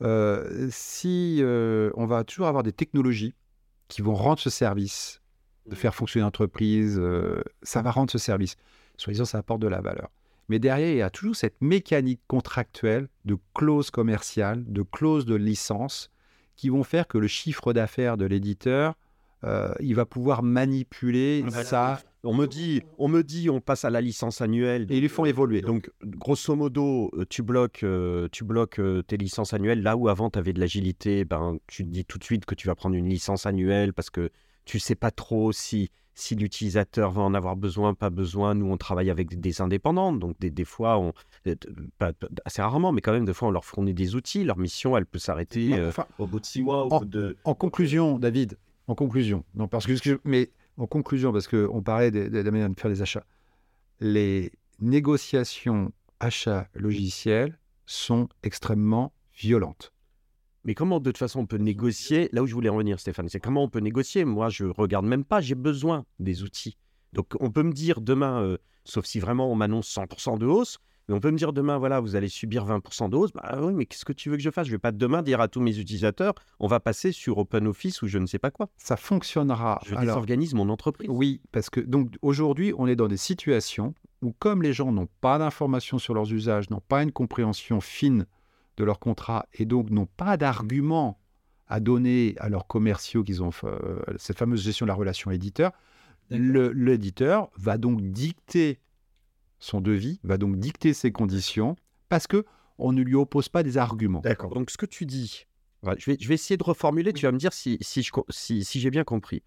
[0.02, 3.36] Euh, si euh, on va toujours avoir des technologies
[3.88, 5.21] qui vont rendre ce service,
[5.68, 8.56] de faire fonctionner l'entreprise, euh, ça va rendre ce service.
[8.98, 10.10] Soi-disant, ça apporte de la valeur.
[10.50, 15.36] Mais derrière, il y a toujours cette mécanique contractuelle de clauses commerciales, de clauses de
[15.36, 16.12] licence,
[16.56, 18.96] qui vont faire que le chiffre d'affaires de l'éditeur
[19.44, 22.00] euh, il va pouvoir manipuler ça.
[22.24, 24.86] On me dit, on me dit, on passe à la licence annuelle.
[24.92, 25.62] Et ils les font évoluer.
[25.62, 29.82] Donc, grosso modo, euh, tu bloques, euh, tu bloques tes licences annuelles.
[29.82, 32.54] Là où avant, tu avais de l'agilité, ben, tu te dis tout de suite que
[32.54, 34.30] tu vas prendre une licence annuelle parce que
[34.66, 38.56] tu sais pas trop si, si l'utilisateur va en avoir besoin, pas besoin.
[38.56, 40.14] Nous, on travaille avec des indépendants.
[40.14, 41.14] Donc, des, des fois, on,
[42.46, 44.44] assez rarement, mais quand même, des fois, on leur fournit des outils.
[44.44, 46.86] Leur mission, elle peut s'arrêter au bout de six mois.
[46.86, 47.38] Au bout de...
[47.44, 52.28] en conclusion, David, en conclusion, non, parce que, mais en conclusion, parce qu'on parlait de,
[52.38, 53.26] la manière de faire des achats,
[54.00, 59.94] les négociations achats logiciels sont extrêmement violentes.
[60.64, 62.30] Mais comment de toute façon on peut négocier?
[62.32, 64.26] Là où je voulais en venir, Stéphane, c'est comment on peut négocier?
[64.26, 66.78] Moi, je regarde même pas, j'ai besoin des outils.
[67.14, 70.80] Donc on peut me dire demain, euh, sauf si vraiment on m'annonce 100% de hausse,
[71.12, 73.32] on peut me dire demain, voilà, vous allez subir 20% de hausse.
[73.34, 74.68] Bah oui, mais qu'est-ce que tu veux que je fasse?
[74.68, 78.08] Je vais pas demain dire à tous mes utilisateurs, on va passer sur OpenOffice ou
[78.08, 78.70] je ne sais pas quoi.
[78.78, 79.82] Ça fonctionnera.
[79.86, 81.10] Je désorganise mon entreprise.
[81.10, 85.10] Oui, parce que donc aujourd'hui, on est dans des situations où, comme les gens n'ont
[85.20, 88.26] pas d'informations sur leurs usages, n'ont pas une compréhension fine
[88.82, 91.20] de leur contrat et donc n'ont pas d'arguments
[91.68, 95.72] à donner à leurs commerciaux qu'ils ont euh, cette fameuse gestion de la relation éditeur,
[96.30, 98.80] l'éditeur va donc dicter
[99.60, 101.76] son devis va donc dicter ses conditions
[102.10, 102.46] parce que
[102.78, 104.22] on ne lui oppose pas des arguments.
[104.22, 104.54] D'accord.
[104.54, 105.46] Donc ce que tu dis,
[105.84, 108.80] je, vais, je, vais, essayer de reformuler, tu vas me dire si, si, si, si
[108.80, 109.44] j'ai bien compris.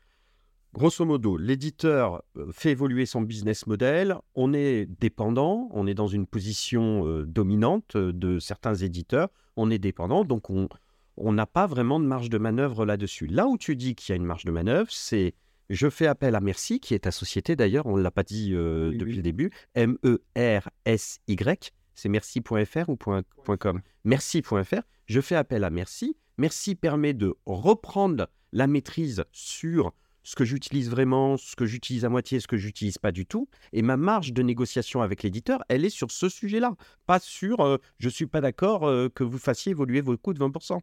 [0.74, 6.08] Grosso modo, l'éditeur euh, fait évoluer son business model, on est dépendant, on est dans
[6.08, 11.68] une position euh, dominante euh, de certains éditeurs, on est dépendant, donc on n'a pas
[11.68, 13.28] vraiment de marge de manœuvre là-dessus.
[13.28, 15.34] Là où tu dis qu'il y a une marge de manœuvre, c'est
[15.70, 18.50] je fais appel à Merci, qui est ta société d'ailleurs, on ne l'a pas dit
[18.52, 23.80] euh, depuis le début, M-E-R-S-Y, c'est merci.fr ou .com?
[24.02, 26.16] Merci.fr, je fais appel à Merci.
[26.36, 32.08] Merci permet de reprendre la maîtrise sur ce que j'utilise vraiment, ce que j'utilise à
[32.08, 33.48] moitié, ce que j'utilise pas du tout.
[33.72, 36.74] Et ma marge de négociation avec l'éditeur, elle est sur ce sujet-là,
[37.06, 40.40] pas sur euh, je suis pas d'accord euh, que vous fassiez évoluer vos coûts de
[40.40, 40.80] 20%.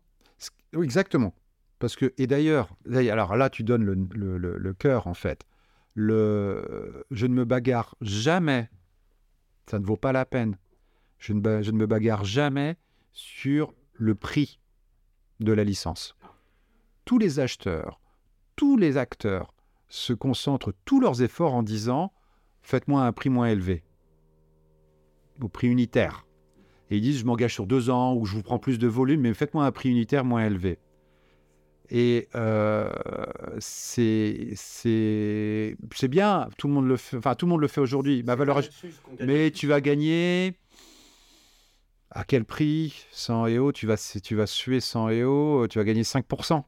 [0.82, 1.34] Exactement.
[1.80, 5.48] Parce que, et d'ailleurs, alors là, tu donnes le, cœur, en fait.
[5.96, 8.70] Le, je ne me bagarre jamais,
[9.66, 10.58] ça ne vaut pas la peine.
[11.18, 12.78] Je ne, je ne me bagarre jamais
[13.12, 14.60] sur le prix
[15.40, 16.16] de la licence.
[17.06, 18.01] Tous les acheteurs,
[18.62, 19.56] tous les acteurs
[19.89, 22.13] se concentrent tous leurs efforts en disant
[22.62, 23.84] faites-moi un prix moins élevé,
[25.41, 26.28] au prix unitaire.
[26.91, 29.21] Et ils disent je m'engage sur deux ans ou je vous prends plus de volume,
[29.21, 30.78] mais faites-moi un prix unitaire moins élevé.
[31.89, 32.91] Et euh,
[33.58, 34.54] c'est
[36.08, 38.21] bien, tout le monde le fait, enfin tout le monde le fait aujourd'hui.
[38.21, 38.62] Ma valeur,
[39.21, 40.54] mais tu vas gagner
[42.12, 43.08] à quel prix?
[43.12, 46.63] 100 EO, tu vas tu vas suer 100 EO, tu vas gagner 5%.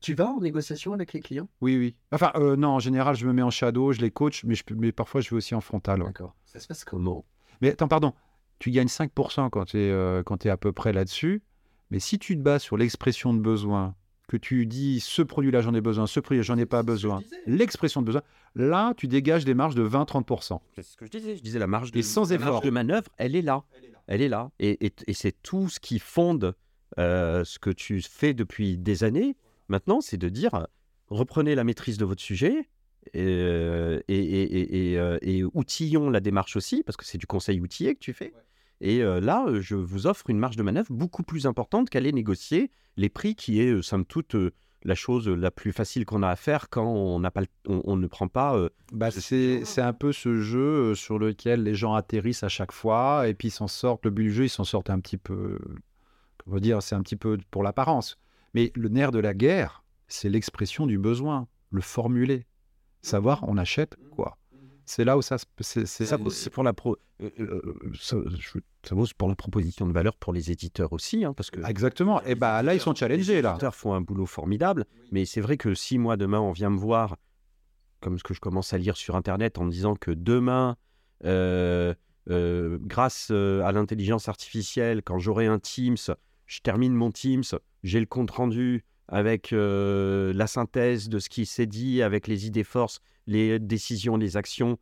[0.00, 1.48] Tu vas en négociation avec les clients?
[1.60, 1.96] Oui, oui.
[2.12, 4.62] Enfin, euh, non, en général, je me mets en shadow, je les coach, mais, je,
[4.76, 6.02] mais parfois, je vais aussi en frontal.
[6.04, 6.36] D'accord.
[6.44, 7.24] Ça se passe comment?
[7.60, 8.12] Mais attends, pardon.
[8.58, 11.42] Tu gagnes 5% quand tu es, euh, es à peu près là-dessus.
[11.90, 13.94] Mais si tu te bases sur l'expression de besoin,
[14.28, 18.02] que tu dis ce produit-là j'en ai besoin, ce produit-là j'en ai pas besoin, l'expression
[18.02, 18.22] de besoin,
[18.54, 20.60] là tu dégages des marges de 20-30%.
[20.74, 21.36] C'est ce que je disais.
[21.36, 22.60] Je disais la marge de, sans effort.
[22.60, 23.64] de manœuvre, elle est là.
[24.06, 24.50] Elle est là.
[24.60, 26.54] Et, c'est tout ce qui fonde
[26.98, 29.36] euh, ce que tu fais depuis des années.
[29.68, 30.66] Maintenant, c'est de dire
[31.08, 32.68] reprenez la maîtrise de votre sujet.
[33.16, 37.94] Euh, et, et, euh, et, outillons la démarche aussi, parce que c'est du conseil outillé
[37.94, 38.34] que tu fais.
[38.80, 43.08] Et là, je vous offre une marge de manœuvre beaucoup plus importante qu'aller négocier les
[43.08, 44.36] prix, qui est, somme toute,
[44.84, 48.06] la chose la plus facile qu'on a à faire quand on, n'a pas, on, ne
[48.06, 48.68] prend pas.
[48.92, 53.34] bah, c'est, un peu ce jeu sur lequel les gens atterrissent à chaque fois et
[53.34, 54.04] puis ils s'en sortent.
[54.04, 55.58] Le but du jeu, ils s'en sortent un petit peu.
[56.44, 58.16] Comment dire C'est un petit peu pour l'apparence.
[58.58, 61.46] Mais le nerf de la guerre, c'est l'expression du besoin.
[61.70, 62.46] le formuler,
[63.02, 64.38] savoir on achète quoi.
[64.86, 67.92] C'est là où ça, se- c'est, c'est- Ça vaut, c'est pour la pro- euh, euh,
[68.00, 71.50] ça, je- ça vaut pour la proposition de valeur pour les éditeurs aussi, hein, parce
[71.50, 72.22] que exactement.
[72.22, 73.50] Et bah là ils sont challengés les là.
[73.50, 76.78] éditeurs font un boulot formidable, mais c'est vrai que si moi demain on vient me
[76.78, 77.16] voir,
[78.00, 80.76] comme ce que je commence à lire sur internet en me disant que demain,
[81.26, 81.92] euh,
[82.30, 85.96] euh, grâce euh, à l'intelligence artificielle, quand j'aurai un Teams,
[86.48, 87.44] je termine mon Teams,
[87.84, 92.46] j'ai le compte rendu avec euh, la synthèse de ce qui s'est dit, avec les
[92.46, 94.78] idées forces, les décisions, les actions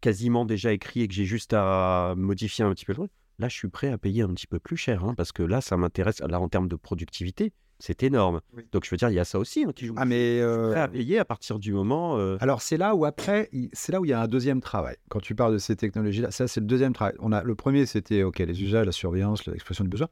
[0.00, 3.48] quasiment déjà écrits et que j'ai juste à modifier un petit peu le truc, là
[3.48, 5.76] je suis prêt à payer un petit peu plus cher, hein, parce que là ça
[5.76, 8.40] m'intéresse, là en termes de productivité, c'est énorme.
[8.56, 8.62] Oui.
[8.70, 9.94] Donc je veux dire, il y a ça aussi hein, qui joue.
[9.96, 12.18] Ah mais euh, prêt à payer à partir du moment.
[12.18, 14.96] euh, Alors c'est là où après, c'est là où il y a un deuxième travail.
[15.08, 17.14] Quand tu parles de ces technologies-là, ça c'est le deuxième travail.
[17.18, 20.08] On a le premier, c'était ok les usages, la surveillance, l'expression du besoin.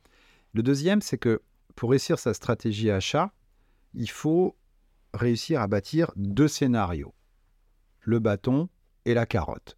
[0.52, 1.42] Le deuxième, c'est que
[1.74, 3.32] pour réussir sa stratégie achat,
[3.94, 4.56] il faut
[5.14, 7.14] réussir à bâtir deux scénarios
[8.02, 8.68] le bâton
[9.04, 9.76] et la carotte.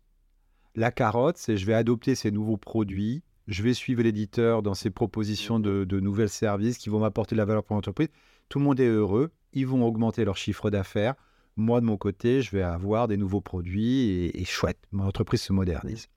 [0.75, 4.91] La carotte, c'est je vais adopter ces nouveaux produits, je vais suivre l'éditeur dans ses
[4.91, 8.09] propositions de, de services qui vont m'apporter de la valeur pour l'entreprise.
[8.49, 11.15] Tout le monde est heureux, ils vont augmenter leur chiffre d'affaires.
[11.57, 15.43] Moi, de mon côté, je vais avoir des nouveaux produits et, et chouette, mon entreprise
[15.43, 16.09] se modernise.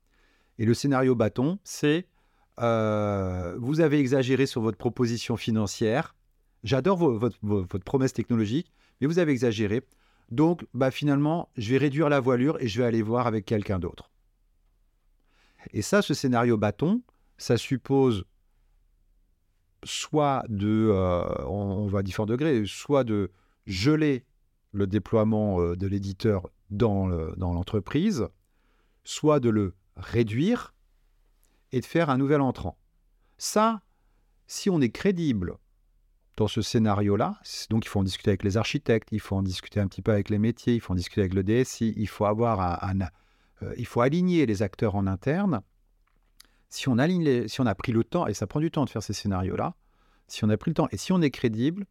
[0.57, 2.07] Et le scénario bâton, c'est
[2.57, 6.15] vous avez exagéré sur votre proposition financière.
[6.63, 9.83] J'adore votre, promesse technologique, mais vous avez exagéré.
[10.31, 13.79] Donc, bah, finalement, je vais réduire la voilure et je vais aller voir avec quelqu'un
[13.79, 14.11] d'autre.
[15.71, 17.01] Et ça, ce scénario bâton,
[17.37, 18.25] ça suppose
[19.83, 23.31] soit de, euh, on, va à différents degrés, soit de
[23.67, 24.25] geler
[24.71, 28.27] le déploiement euh, de l'éditeur dans l'entreprise,
[29.03, 30.73] soit de le réduire
[31.71, 32.77] et de faire un nouvel entrant.
[33.37, 33.81] Ça,
[34.47, 35.57] si on est crédible
[36.37, 37.39] dans ce scénario-là,
[37.69, 40.11] donc il faut en discuter avec les architectes, il faut en discuter un petit peu
[40.11, 43.07] avec les métiers, il faut en discuter avec le DSI, il faut avoir un, un-
[43.63, 45.61] euh, il faut aligner les acteurs en interne.
[46.69, 48.85] Si on aligne, les- si on a pris le temps, et ça prend du temps
[48.85, 49.73] de faire ces scénarios-là,
[50.27, 51.85] si on a pris le temps et si on est crédible,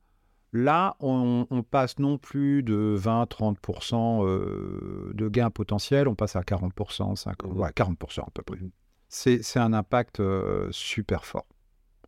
[0.53, 6.43] là, on, on passe non plus de 20-30% euh, de gains potentiels, on passe à
[6.43, 7.59] 40%, 50, Mhm.
[7.61, 8.59] ouais, 40% à peu près.
[9.09, 11.47] C'est un impact euh, super fort.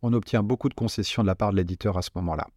[0.01, 2.47] On obtient beaucoup de concessions de la part de l'éditeur à ce moment-là.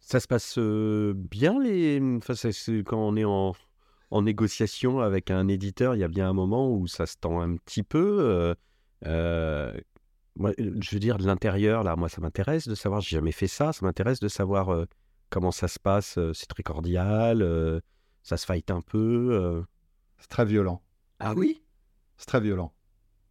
[0.00, 2.00] Ça se passe euh, bien les.
[2.18, 3.54] Enfin, c'est- c'est quand on est en,
[4.10, 7.40] en négociation avec un éditeur, il y a bien un moment où ça se tend
[7.40, 8.54] un petit peu.
[9.06, 9.74] euh,
[10.36, 13.00] moi, je veux dire, de l'intérieur, là, moi, ça m'intéresse de savoir.
[13.00, 13.72] J'ai jamais fait ça.
[13.72, 14.86] Ça m'intéresse de savoir
[15.30, 16.18] comment ça se passe.
[16.34, 17.82] C'est très cordial.
[18.22, 19.62] ça se fight un peu.
[20.18, 20.82] C'est très violent.
[21.20, 21.62] Ah oui?
[22.16, 22.72] C'est très violent.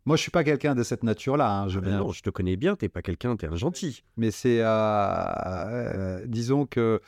[0.05, 1.61] Moi, je suis pas quelqu'un de cette nature-là.
[1.61, 2.75] hein, je Ah ben viens- Non, je te connais bien.
[2.75, 3.35] T'es pas quelqu'un.
[3.35, 4.03] T'es un gentil.
[4.17, 7.01] Mais c'est, euh, euh, disons que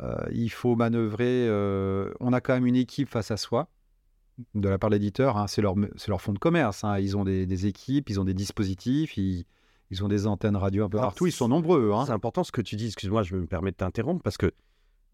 [0.00, 1.46] euh, il faut manœuvrer.
[1.48, 3.68] euh, on a quand même une équipe face à soi
[4.54, 5.36] de la part de l'éditeur.
[5.36, 6.82] hein, c'est leur, c'est leur fonds de commerce.
[6.82, 9.44] hein, ils ont des, des équipes, ils ont des dispositifs, ils,
[9.92, 11.26] ils ont des antennes radio un peu Alors, partout.
[11.28, 11.92] Ils sont nombreux.
[12.06, 12.86] C'est important ce que tu dis.
[12.86, 14.46] Excuse-moi, je me permets de t'interrompre parce que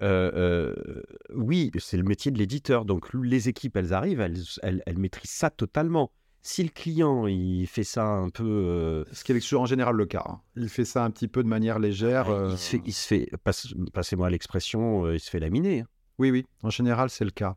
[0.02, 1.02] euh, euh,
[1.34, 2.86] oui, c'est le métier de l'éditeur.
[2.86, 6.10] Donc les équipes, elles arrivent, elles, elles, elles maîtrisent ça totalement.
[6.43, 10.07] Si le client, il fait ça un peu, euh, Ce qui est en général le
[10.07, 10.24] cas.
[10.26, 10.41] hein.
[10.57, 12.30] Il fait ça un petit peu de manière légère.
[12.30, 15.80] euh, il se fait, il se fait passe- passez-moi l'expression, euh, il se fait laminer.
[15.80, 15.86] hein.
[16.18, 17.57] Oui, oui, en général, c'est le cas.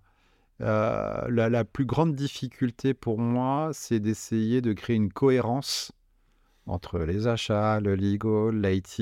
[0.59, 5.91] La, la plus grande difficulté pour moi, c'est d'essayer de créer une cohérence
[6.65, 8.99] entre les achats, le legal, l'IT,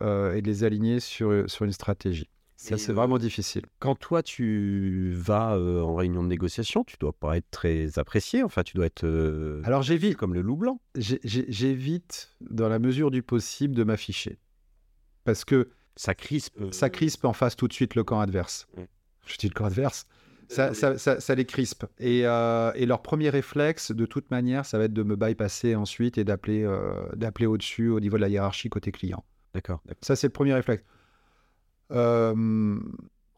[0.00, 2.28] et de les aligner sur, sur une stratégie.
[2.56, 3.62] Ça, c'est euh, vraiment difficile.
[3.80, 8.42] Quand toi tu vas euh, en réunion de négociation, tu dois pas être très apprécié.
[8.42, 10.80] Enfin, tu dois être euh, Alors, j'évite, comme le loup blanc.
[10.94, 14.38] j'évite, dans la mesure du possible, de m'afficher.
[15.24, 16.60] Parce que Ça crispe.
[16.60, 18.66] euh, ça crispe en face tout de suite le camp adverse.
[19.26, 20.06] Je dis le camp adverse.
[20.48, 21.86] Ça, ça, ça- ça les crispe.
[21.98, 25.74] Et, euh, et leur premier réflexe, de toute manière, ça va être de me bypasser
[25.74, 29.24] ensuite et d'appeler euh, d'appeler au-dessus, au niveau de la hiérarchie côté client.
[29.54, 29.82] D'accord.
[30.02, 30.84] Ça, c'est le premier réflexe.
[31.92, 32.78] Euh,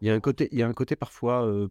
[0.00, 1.68] Il y a un côté, il y a un côté parfois euh,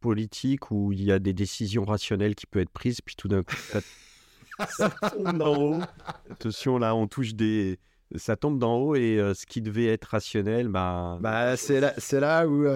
[0.00, 3.42] politique où il y a des décisions rationnelles qui peuvent être prises, puis tout d'un
[3.42, 5.80] coup, ça, tombe d'en haut.
[6.30, 7.78] Attention, là, on touche des.
[8.16, 11.16] Ça tombe d'en haut et euh, ce qui devait être rationnel, bah.
[11.22, 12.66] bah, c'est là, c'est là où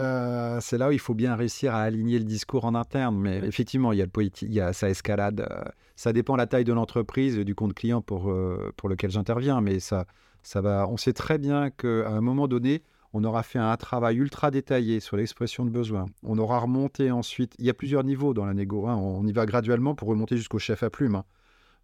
[0.63, 3.19] c'est là où il faut bien réussir à aligner le discours en interne.
[3.19, 5.47] Mais effectivement, il y a le politique, il y a ça escalade.
[5.95, 8.35] ça dépend de la taille de l'entreprise et du compte client pour
[8.77, 9.61] pour lequel j'interviens.
[9.61, 10.07] Mais ça,
[10.47, 10.87] ça va.
[10.89, 15.01] On sait très bien qu'à un moment donné, on aura fait un travail ultra détaillé
[15.01, 16.07] sur l'expression de besoin.
[16.23, 17.57] On aura remonté ensuite.
[17.59, 18.87] Il y a plusieurs niveaux dans la négo.
[18.87, 18.95] hein.
[18.95, 21.17] On y va graduellement pour remonter jusqu'au chef à plume.
[21.17, 21.25] hein.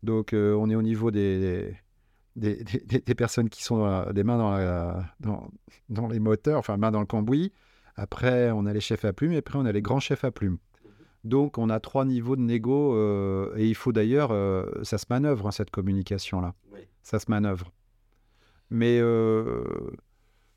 [0.04, 1.74] Donc, euh, on est au niveau des,
[2.36, 5.50] des, des, personnes qui sont des mains dans, dans,
[5.88, 7.52] dans, les moteurs, enfin mains dans le cambouis.
[7.96, 10.30] Après, on a les chefs à plumes et après, on a les grands chefs à
[10.30, 10.58] plumes.
[11.24, 15.06] Donc, on a trois niveaux de négo euh, et il faut d'ailleurs, euh, ça se
[15.10, 16.54] manœuvre, hein, cette communication-là.
[17.02, 17.72] Ça se manœuvre.
[18.72, 19.64] Mais euh,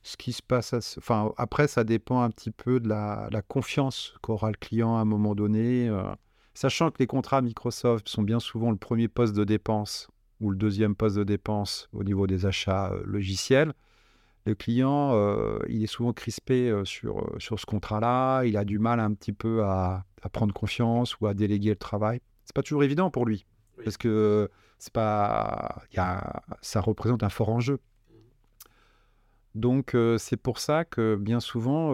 [0.04, 4.16] ce qui se passe, enfin, après, ça dépend un petit peu de la, la confiance
[4.22, 5.90] qu'aura le client à un moment donné.
[6.54, 10.10] sachant que les contrats Microsoft sont bien souvent le premier poste de dépense
[10.42, 13.74] ou le deuxième poste de dépense au niveau des achats logiciels
[14.46, 18.64] le client, euh, il est souvent crispé euh, sur, euh, sur ce contrat-là, il a
[18.64, 22.20] du mal un petit peu à, prendre confiance ou à déléguer le travail.
[22.46, 23.46] C'est pas toujours évident pour lui,
[23.84, 24.50] parce que
[24.80, 27.80] c'est pas, y a, ça représente un fort enjeu.
[29.56, 31.94] Donc c'est pour ça que bien souvent,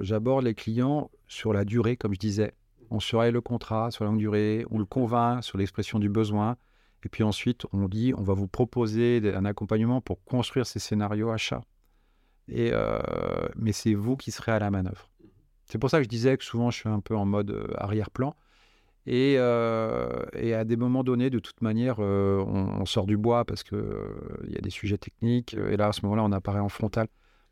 [0.00, 2.54] j'aborde les clients sur la durée, comme je disais.
[2.90, 6.56] On surveille le contrat sur la longue durée, on le convainc sur l'expression du besoin,
[7.04, 11.30] et puis ensuite on dit on va vous proposer un accompagnement pour construire ces scénarios
[11.30, 11.62] achats.
[12.48, 12.72] Et,
[13.56, 15.10] mais c'est vous qui serez à la manœuvre.
[15.64, 18.34] C'est pour ça que je disais que souvent je suis un peu en mode arrière-plan.
[19.06, 23.62] Et, euh, et, à des moments donnés, de toute manière, on, sort du bois parce
[23.62, 23.78] qu'il
[24.46, 25.54] il y a des sujets techniques.
[25.54, 27.06] Et là, à ce moment-là, on apparaît en frontal.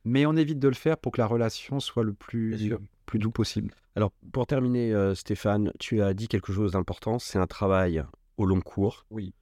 [0.04, 2.76] Mais on évite de le faire pour que la relation soit le plus,
[3.06, 3.72] plus doux possible.
[3.96, 7.18] Alors, pour terminer, Stéphane, tu as dit quelque chose d'important.
[7.18, 8.04] C'est un travail
[8.36, 9.06] au long cours.
[9.10, 9.32] Oui.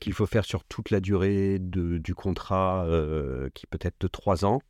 [0.00, 2.86] qu'il faut faire sur toute la durée de, du contrat,
[3.54, 4.62] qui peut être de trois ans.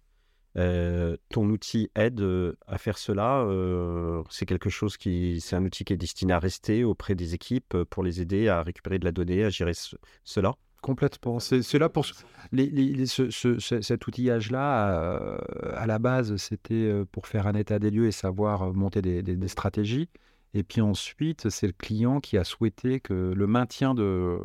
[0.56, 3.42] Euh, ton outil aide euh, à faire cela.
[3.42, 7.34] Euh, c'est quelque chose qui, c'est un outil qui est destiné à rester auprès des
[7.34, 9.72] équipes pour les aider à récupérer de la donnée, à gérer
[10.24, 10.54] cela?
[10.82, 11.40] Complètement.
[11.40, 15.38] C'est là pour cet outillage-là.
[15.74, 19.48] à la base, c'était pour faire un état des lieux et savoir monter des, des
[19.48, 20.08] stratégies.
[20.54, 24.38] Et puis ensuite, c'est le client qui a souhaité que le maintien de,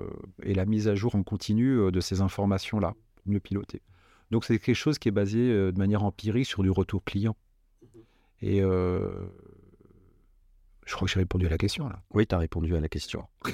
[0.44, 2.96] et la mise à jour en continu de ces informations-là,
[3.26, 3.82] mieux piloter.
[4.32, 7.36] Donc c'est quelque chose qui est basé euh, de manière empirique sur du retour client.
[8.42, 9.28] Et euh,
[10.86, 12.02] je crois que j'ai répondu à la question là.
[12.12, 13.28] Oui, tu as répondu à la question.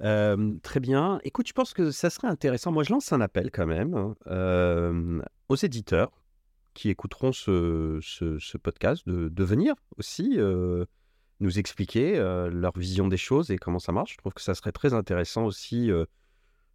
[0.00, 1.20] Euh, très bien.
[1.22, 2.72] Écoute, je pense que ça serait intéressant.
[2.72, 6.10] Moi, je lance un appel quand même hein, aux éditeurs
[6.74, 10.36] qui écouteront ce, podcast de, venir aussi
[11.38, 12.16] nous expliquer
[12.50, 14.14] leur vision des choses et comment ça marche.
[14.14, 15.92] Je trouve que ça serait très intéressant aussi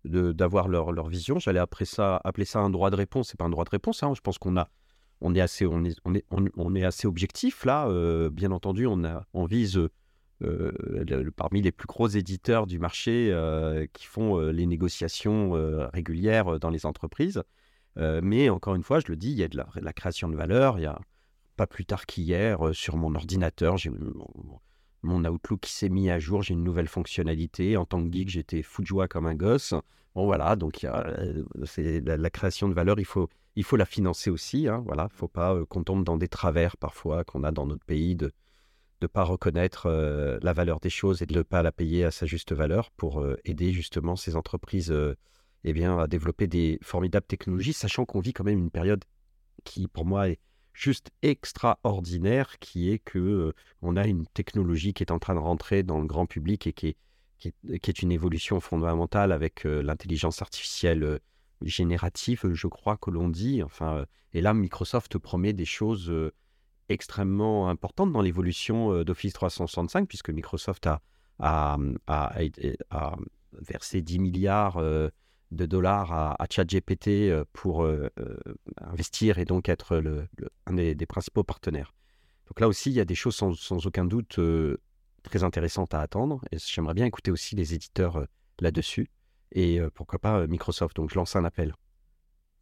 [0.06, 1.40] d'avoir leur, leur, vision.
[1.40, 3.30] J'allais après ça appeler ça un droit de réponse.
[3.30, 4.04] C'est pas un droit de réponse.
[4.04, 4.14] Hein.
[4.16, 4.70] Je pense qu'on a,
[5.22, 7.88] on est assez, on est, on est, on, est assez objectif là.
[7.88, 9.80] Euh, bien entendu, on a, on vise
[10.42, 15.52] euh, parmi les plus gros éditeurs du marché euh, qui font les négociations
[15.92, 17.44] régulières dans les entreprises.
[17.98, 20.36] mais encore une fois, je le dis, il y a de la, la création de
[20.36, 20.80] valeur.
[20.80, 21.00] Il y a
[21.58, 23.92] pas plus tard qu'hier sur mon ordinateur, j'ai
[25.02, 27.78] mon Outlook qui s'est mis à jour, j'ai une nouvelle fonctionnalité.
[27.78, 29.74] En tant que geek, j'étais fou de joie comme un gosse.
[30.16, 34.30] Bon voilà, donc euh, c'est la, création de valeur, il faut, il faut la financer
[34.30, 34.68] aussi.
[34.68, 37.86] Hein, voilà, faut pas euh, qu'on tombe dans des travers parfois qu'on a dans notre
[37.86, 38.32] pays de
[39.02, 42.12] ne pas reconnaître euh, la valeur des choses et de ne pas la payer à
[42.12, 44.94] sa juste valeur pour aider justement ces entreprises
[45.64, 49.04] eh bien, à développer des formidables technologies, sachant qu'on vit quand même une période
[49.64, 50.40] qui, pour moi, est
[50.80, 55.40] juste extraordinaire qui est que euh, on a une technologie qui est en train de
[55.40, 56.98] rentrer dans le grand public et qui est,
[57.80, 61.20] qui est, une évolution fondamentale avec euh, l'intelligence artificielle euh,
[61.62, 63.62] générative, je crois que l'on dit.
[63.62, 66.14] Enfin, et là, Microsoft promet des choses
[66.88, 70.88] extrêmement importantes dans l'évolution d'Office 365, puisque Microsoft
[71.40, 71.78] a
[73.52, 74.82] versé 10 milliards
[75.52, 78.38] de dollars à, à ChatGPT euh, pour euh, euh,
[78.78, 80.28] investir et donc être le,
[80.66, 81.94] un des, principaux partenaires.
[82.48, 84.40] Donc là aussi, il y a des choses sans, aucun doute
[85.24, 86.42] très intéressantes à attendre.
[86.52, 88.26] Et j'aimerais bien écouter aussi les éditeurs
[88.60, 89.10] là-dessus.
[89.52, 90.96] Et pourquoi pas Microsoft.
[90.96, 91.76] Donc je lance un appel.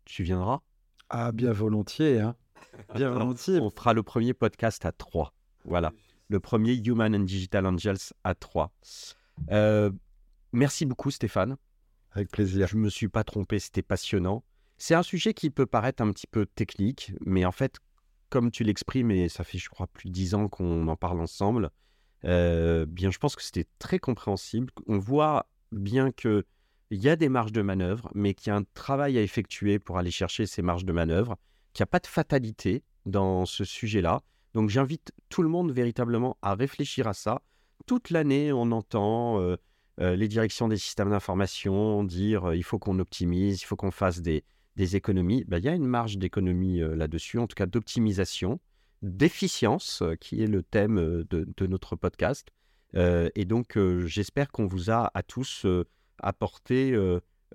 [0.04, 0.60] Tu viendras?
[1.10, 2.20] Ah, bien volontiers.
[2.20, 2.36] Hein.
[2.96, 3.62] Bien volontiers.
[3.62, 5.34] On fera le premier podcast à trois.
[5.64, 5.94] Voilà.
[6.28, 8.74] Le premier Human and Digital Angels à trois.
[10.52, 11.56] merci beaucoup, Stéphane.
[12.18, 12.66] Avec plaisir.
[12.66, 14.44] Je ne me suis pas trompé, c'était passionnant.
[14.80, 17.76] C'est un sujet qui peut paraître un petit peu technique, mais en fait,
[18.32, 21.22] comme tu l'exprimes, et ça fait, je crois, plus de dix ans qu'on en parle
[21.22, 21.70] ensemble,
[22.26, 24.72] euh, bien, je pense que c'était très compréhensible.
[24.88, 26.44] On voit bien qu'il
[26.90, 30.00] y a des marges de manœuvre, mais qu'il y a un travail à effectuer pour
[30.00, 31.38] aller chercher ces marges de manœuvre,
[31.74, 34.24] qu'il n'y a pas de fatalité dans ce sujet-là.
[34.56, 37.44] Donc j'invite tout le monde véritablement à réfléchir à ça.
[37.86, 39.58] Toute l'année, on entend euh,
[40.00, 43.92] euh, les directions des systèmes d'information, dire euh, il faut qu'on optimise, il faut qu'on
[43.92, 44.44] fasse des,
[44.78, 45.44] économies.
[45.48, 48.60] Ben, il y a une marge d'économie euh, là-dessus, en tout cas d'optimisation,
[49.02, 52.50] d'efficience, qui est le thème de, notre podcast.
[52.96, 55.68] et donc, j'espère qu'on vous a à tous
[56.18, 56.98] apporté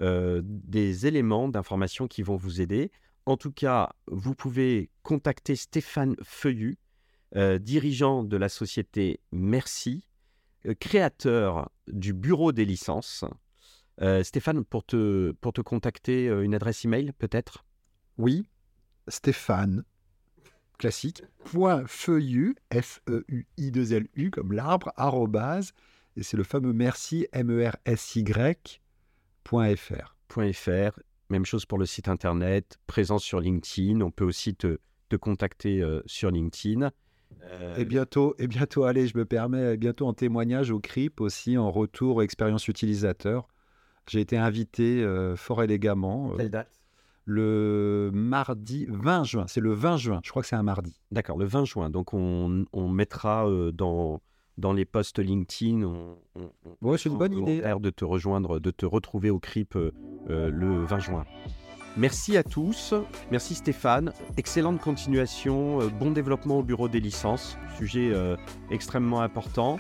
[0.01, 2.93] des éléments d'information qui vont vous aider.
[3.27, 6.79] En tout cas, vous pouvez contacter Stéphane Feuillu,
[7.35, 10.05] dirigeant de la société Merci,
[10.79, 13.25] créateur du bureau des licences.
[14.23, 17.65] Stéphane, pour te, pour te contacter, une adresse email peut-être?
[18.19, 18.47] Oui,
[19.09, 19.85] Stéphane,
[20.79, 25.73] classique, point feuillu, F-E-U-I-2-L-U, comme l'arbre, arrobase,
[26.17, 28.81] et c'est le fameux merci, M-E-R-S-Y,
[29.45, 30.17] .fr.
[30.29, 31.01] .fr.
[31.31, 34.01] Même chose pour le site internet, présence sur LinkedIn.
[34.01, 36.91] On peut aussi te, te contacter euh, sur LinkedIn.
[37.45, 41.57] Euh, et bientôt, et bientôt, allez, je me permets, bientôt en témoignage au CRIP aussi,
[41.59, 43.49] en retour expérience utilisateur.
[44.09, 46.33] J'ai été invité euh, fort élégamment.
[46.37, 46.69] Quelle date?
[47.25, 49.45] le mardi 20 juin.
[49.47, 50.99] C'est le 20 juin, je crois que c'est un mardi.
[51.13, 51.89] D'accord, le 20 juin.
[51.89, 54.21] Donc on, on mettra dans,
[54.59, 55.83] dans les posts LinkedIn.
[55.83, 56.17] On,
[56.97, 57.63] c'est une bonne idée.
[57.81, 59.93] de te rejoindre, de te retrouver au CRIP euh,
[60.31, 61.25] euh, le 20 juin.
[61.97, 62.95] Merci à tous.
[63.31, 64.13] Merci Stéphane.
[64.37, 65.81] Excellente continuation.
[65.81, 67.59] Euh, bon développement au bureau des licences.
[67.77, 68.13] Sujet
[68.71, 69.79] extrêmement important.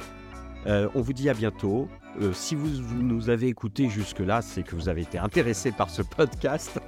[0.66, 1.88] on vous dit à bientôt.
[2.32, 6.80] si vous, nous avez écouté jusque-là, c'est que vous avez été intéressé par ce podcast.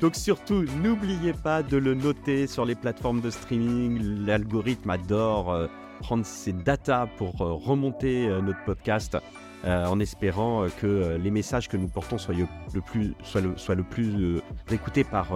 [0.00, 4.24] Donc surtout, n'oubliez pas de le noter sur les plateformes de streaming.
[4.26, 5.68] L'algorithme adore
[6.00, 9.16] prendre ces datas pour euh, remonter euh, notre podcast
[9.64, 13.84] euh, en espérant que les messages que nous portons soient le plus, soient soient le
[13.84, 14.40] plus
[14.70, 15.28] écoutés par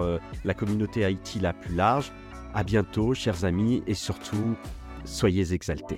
[0.43, 2.11] la communauté IT la plus large.
[2.53, 4.55] À bientôt, chers amis, et surtout,
[5.03, 5.97] soyez exaltés.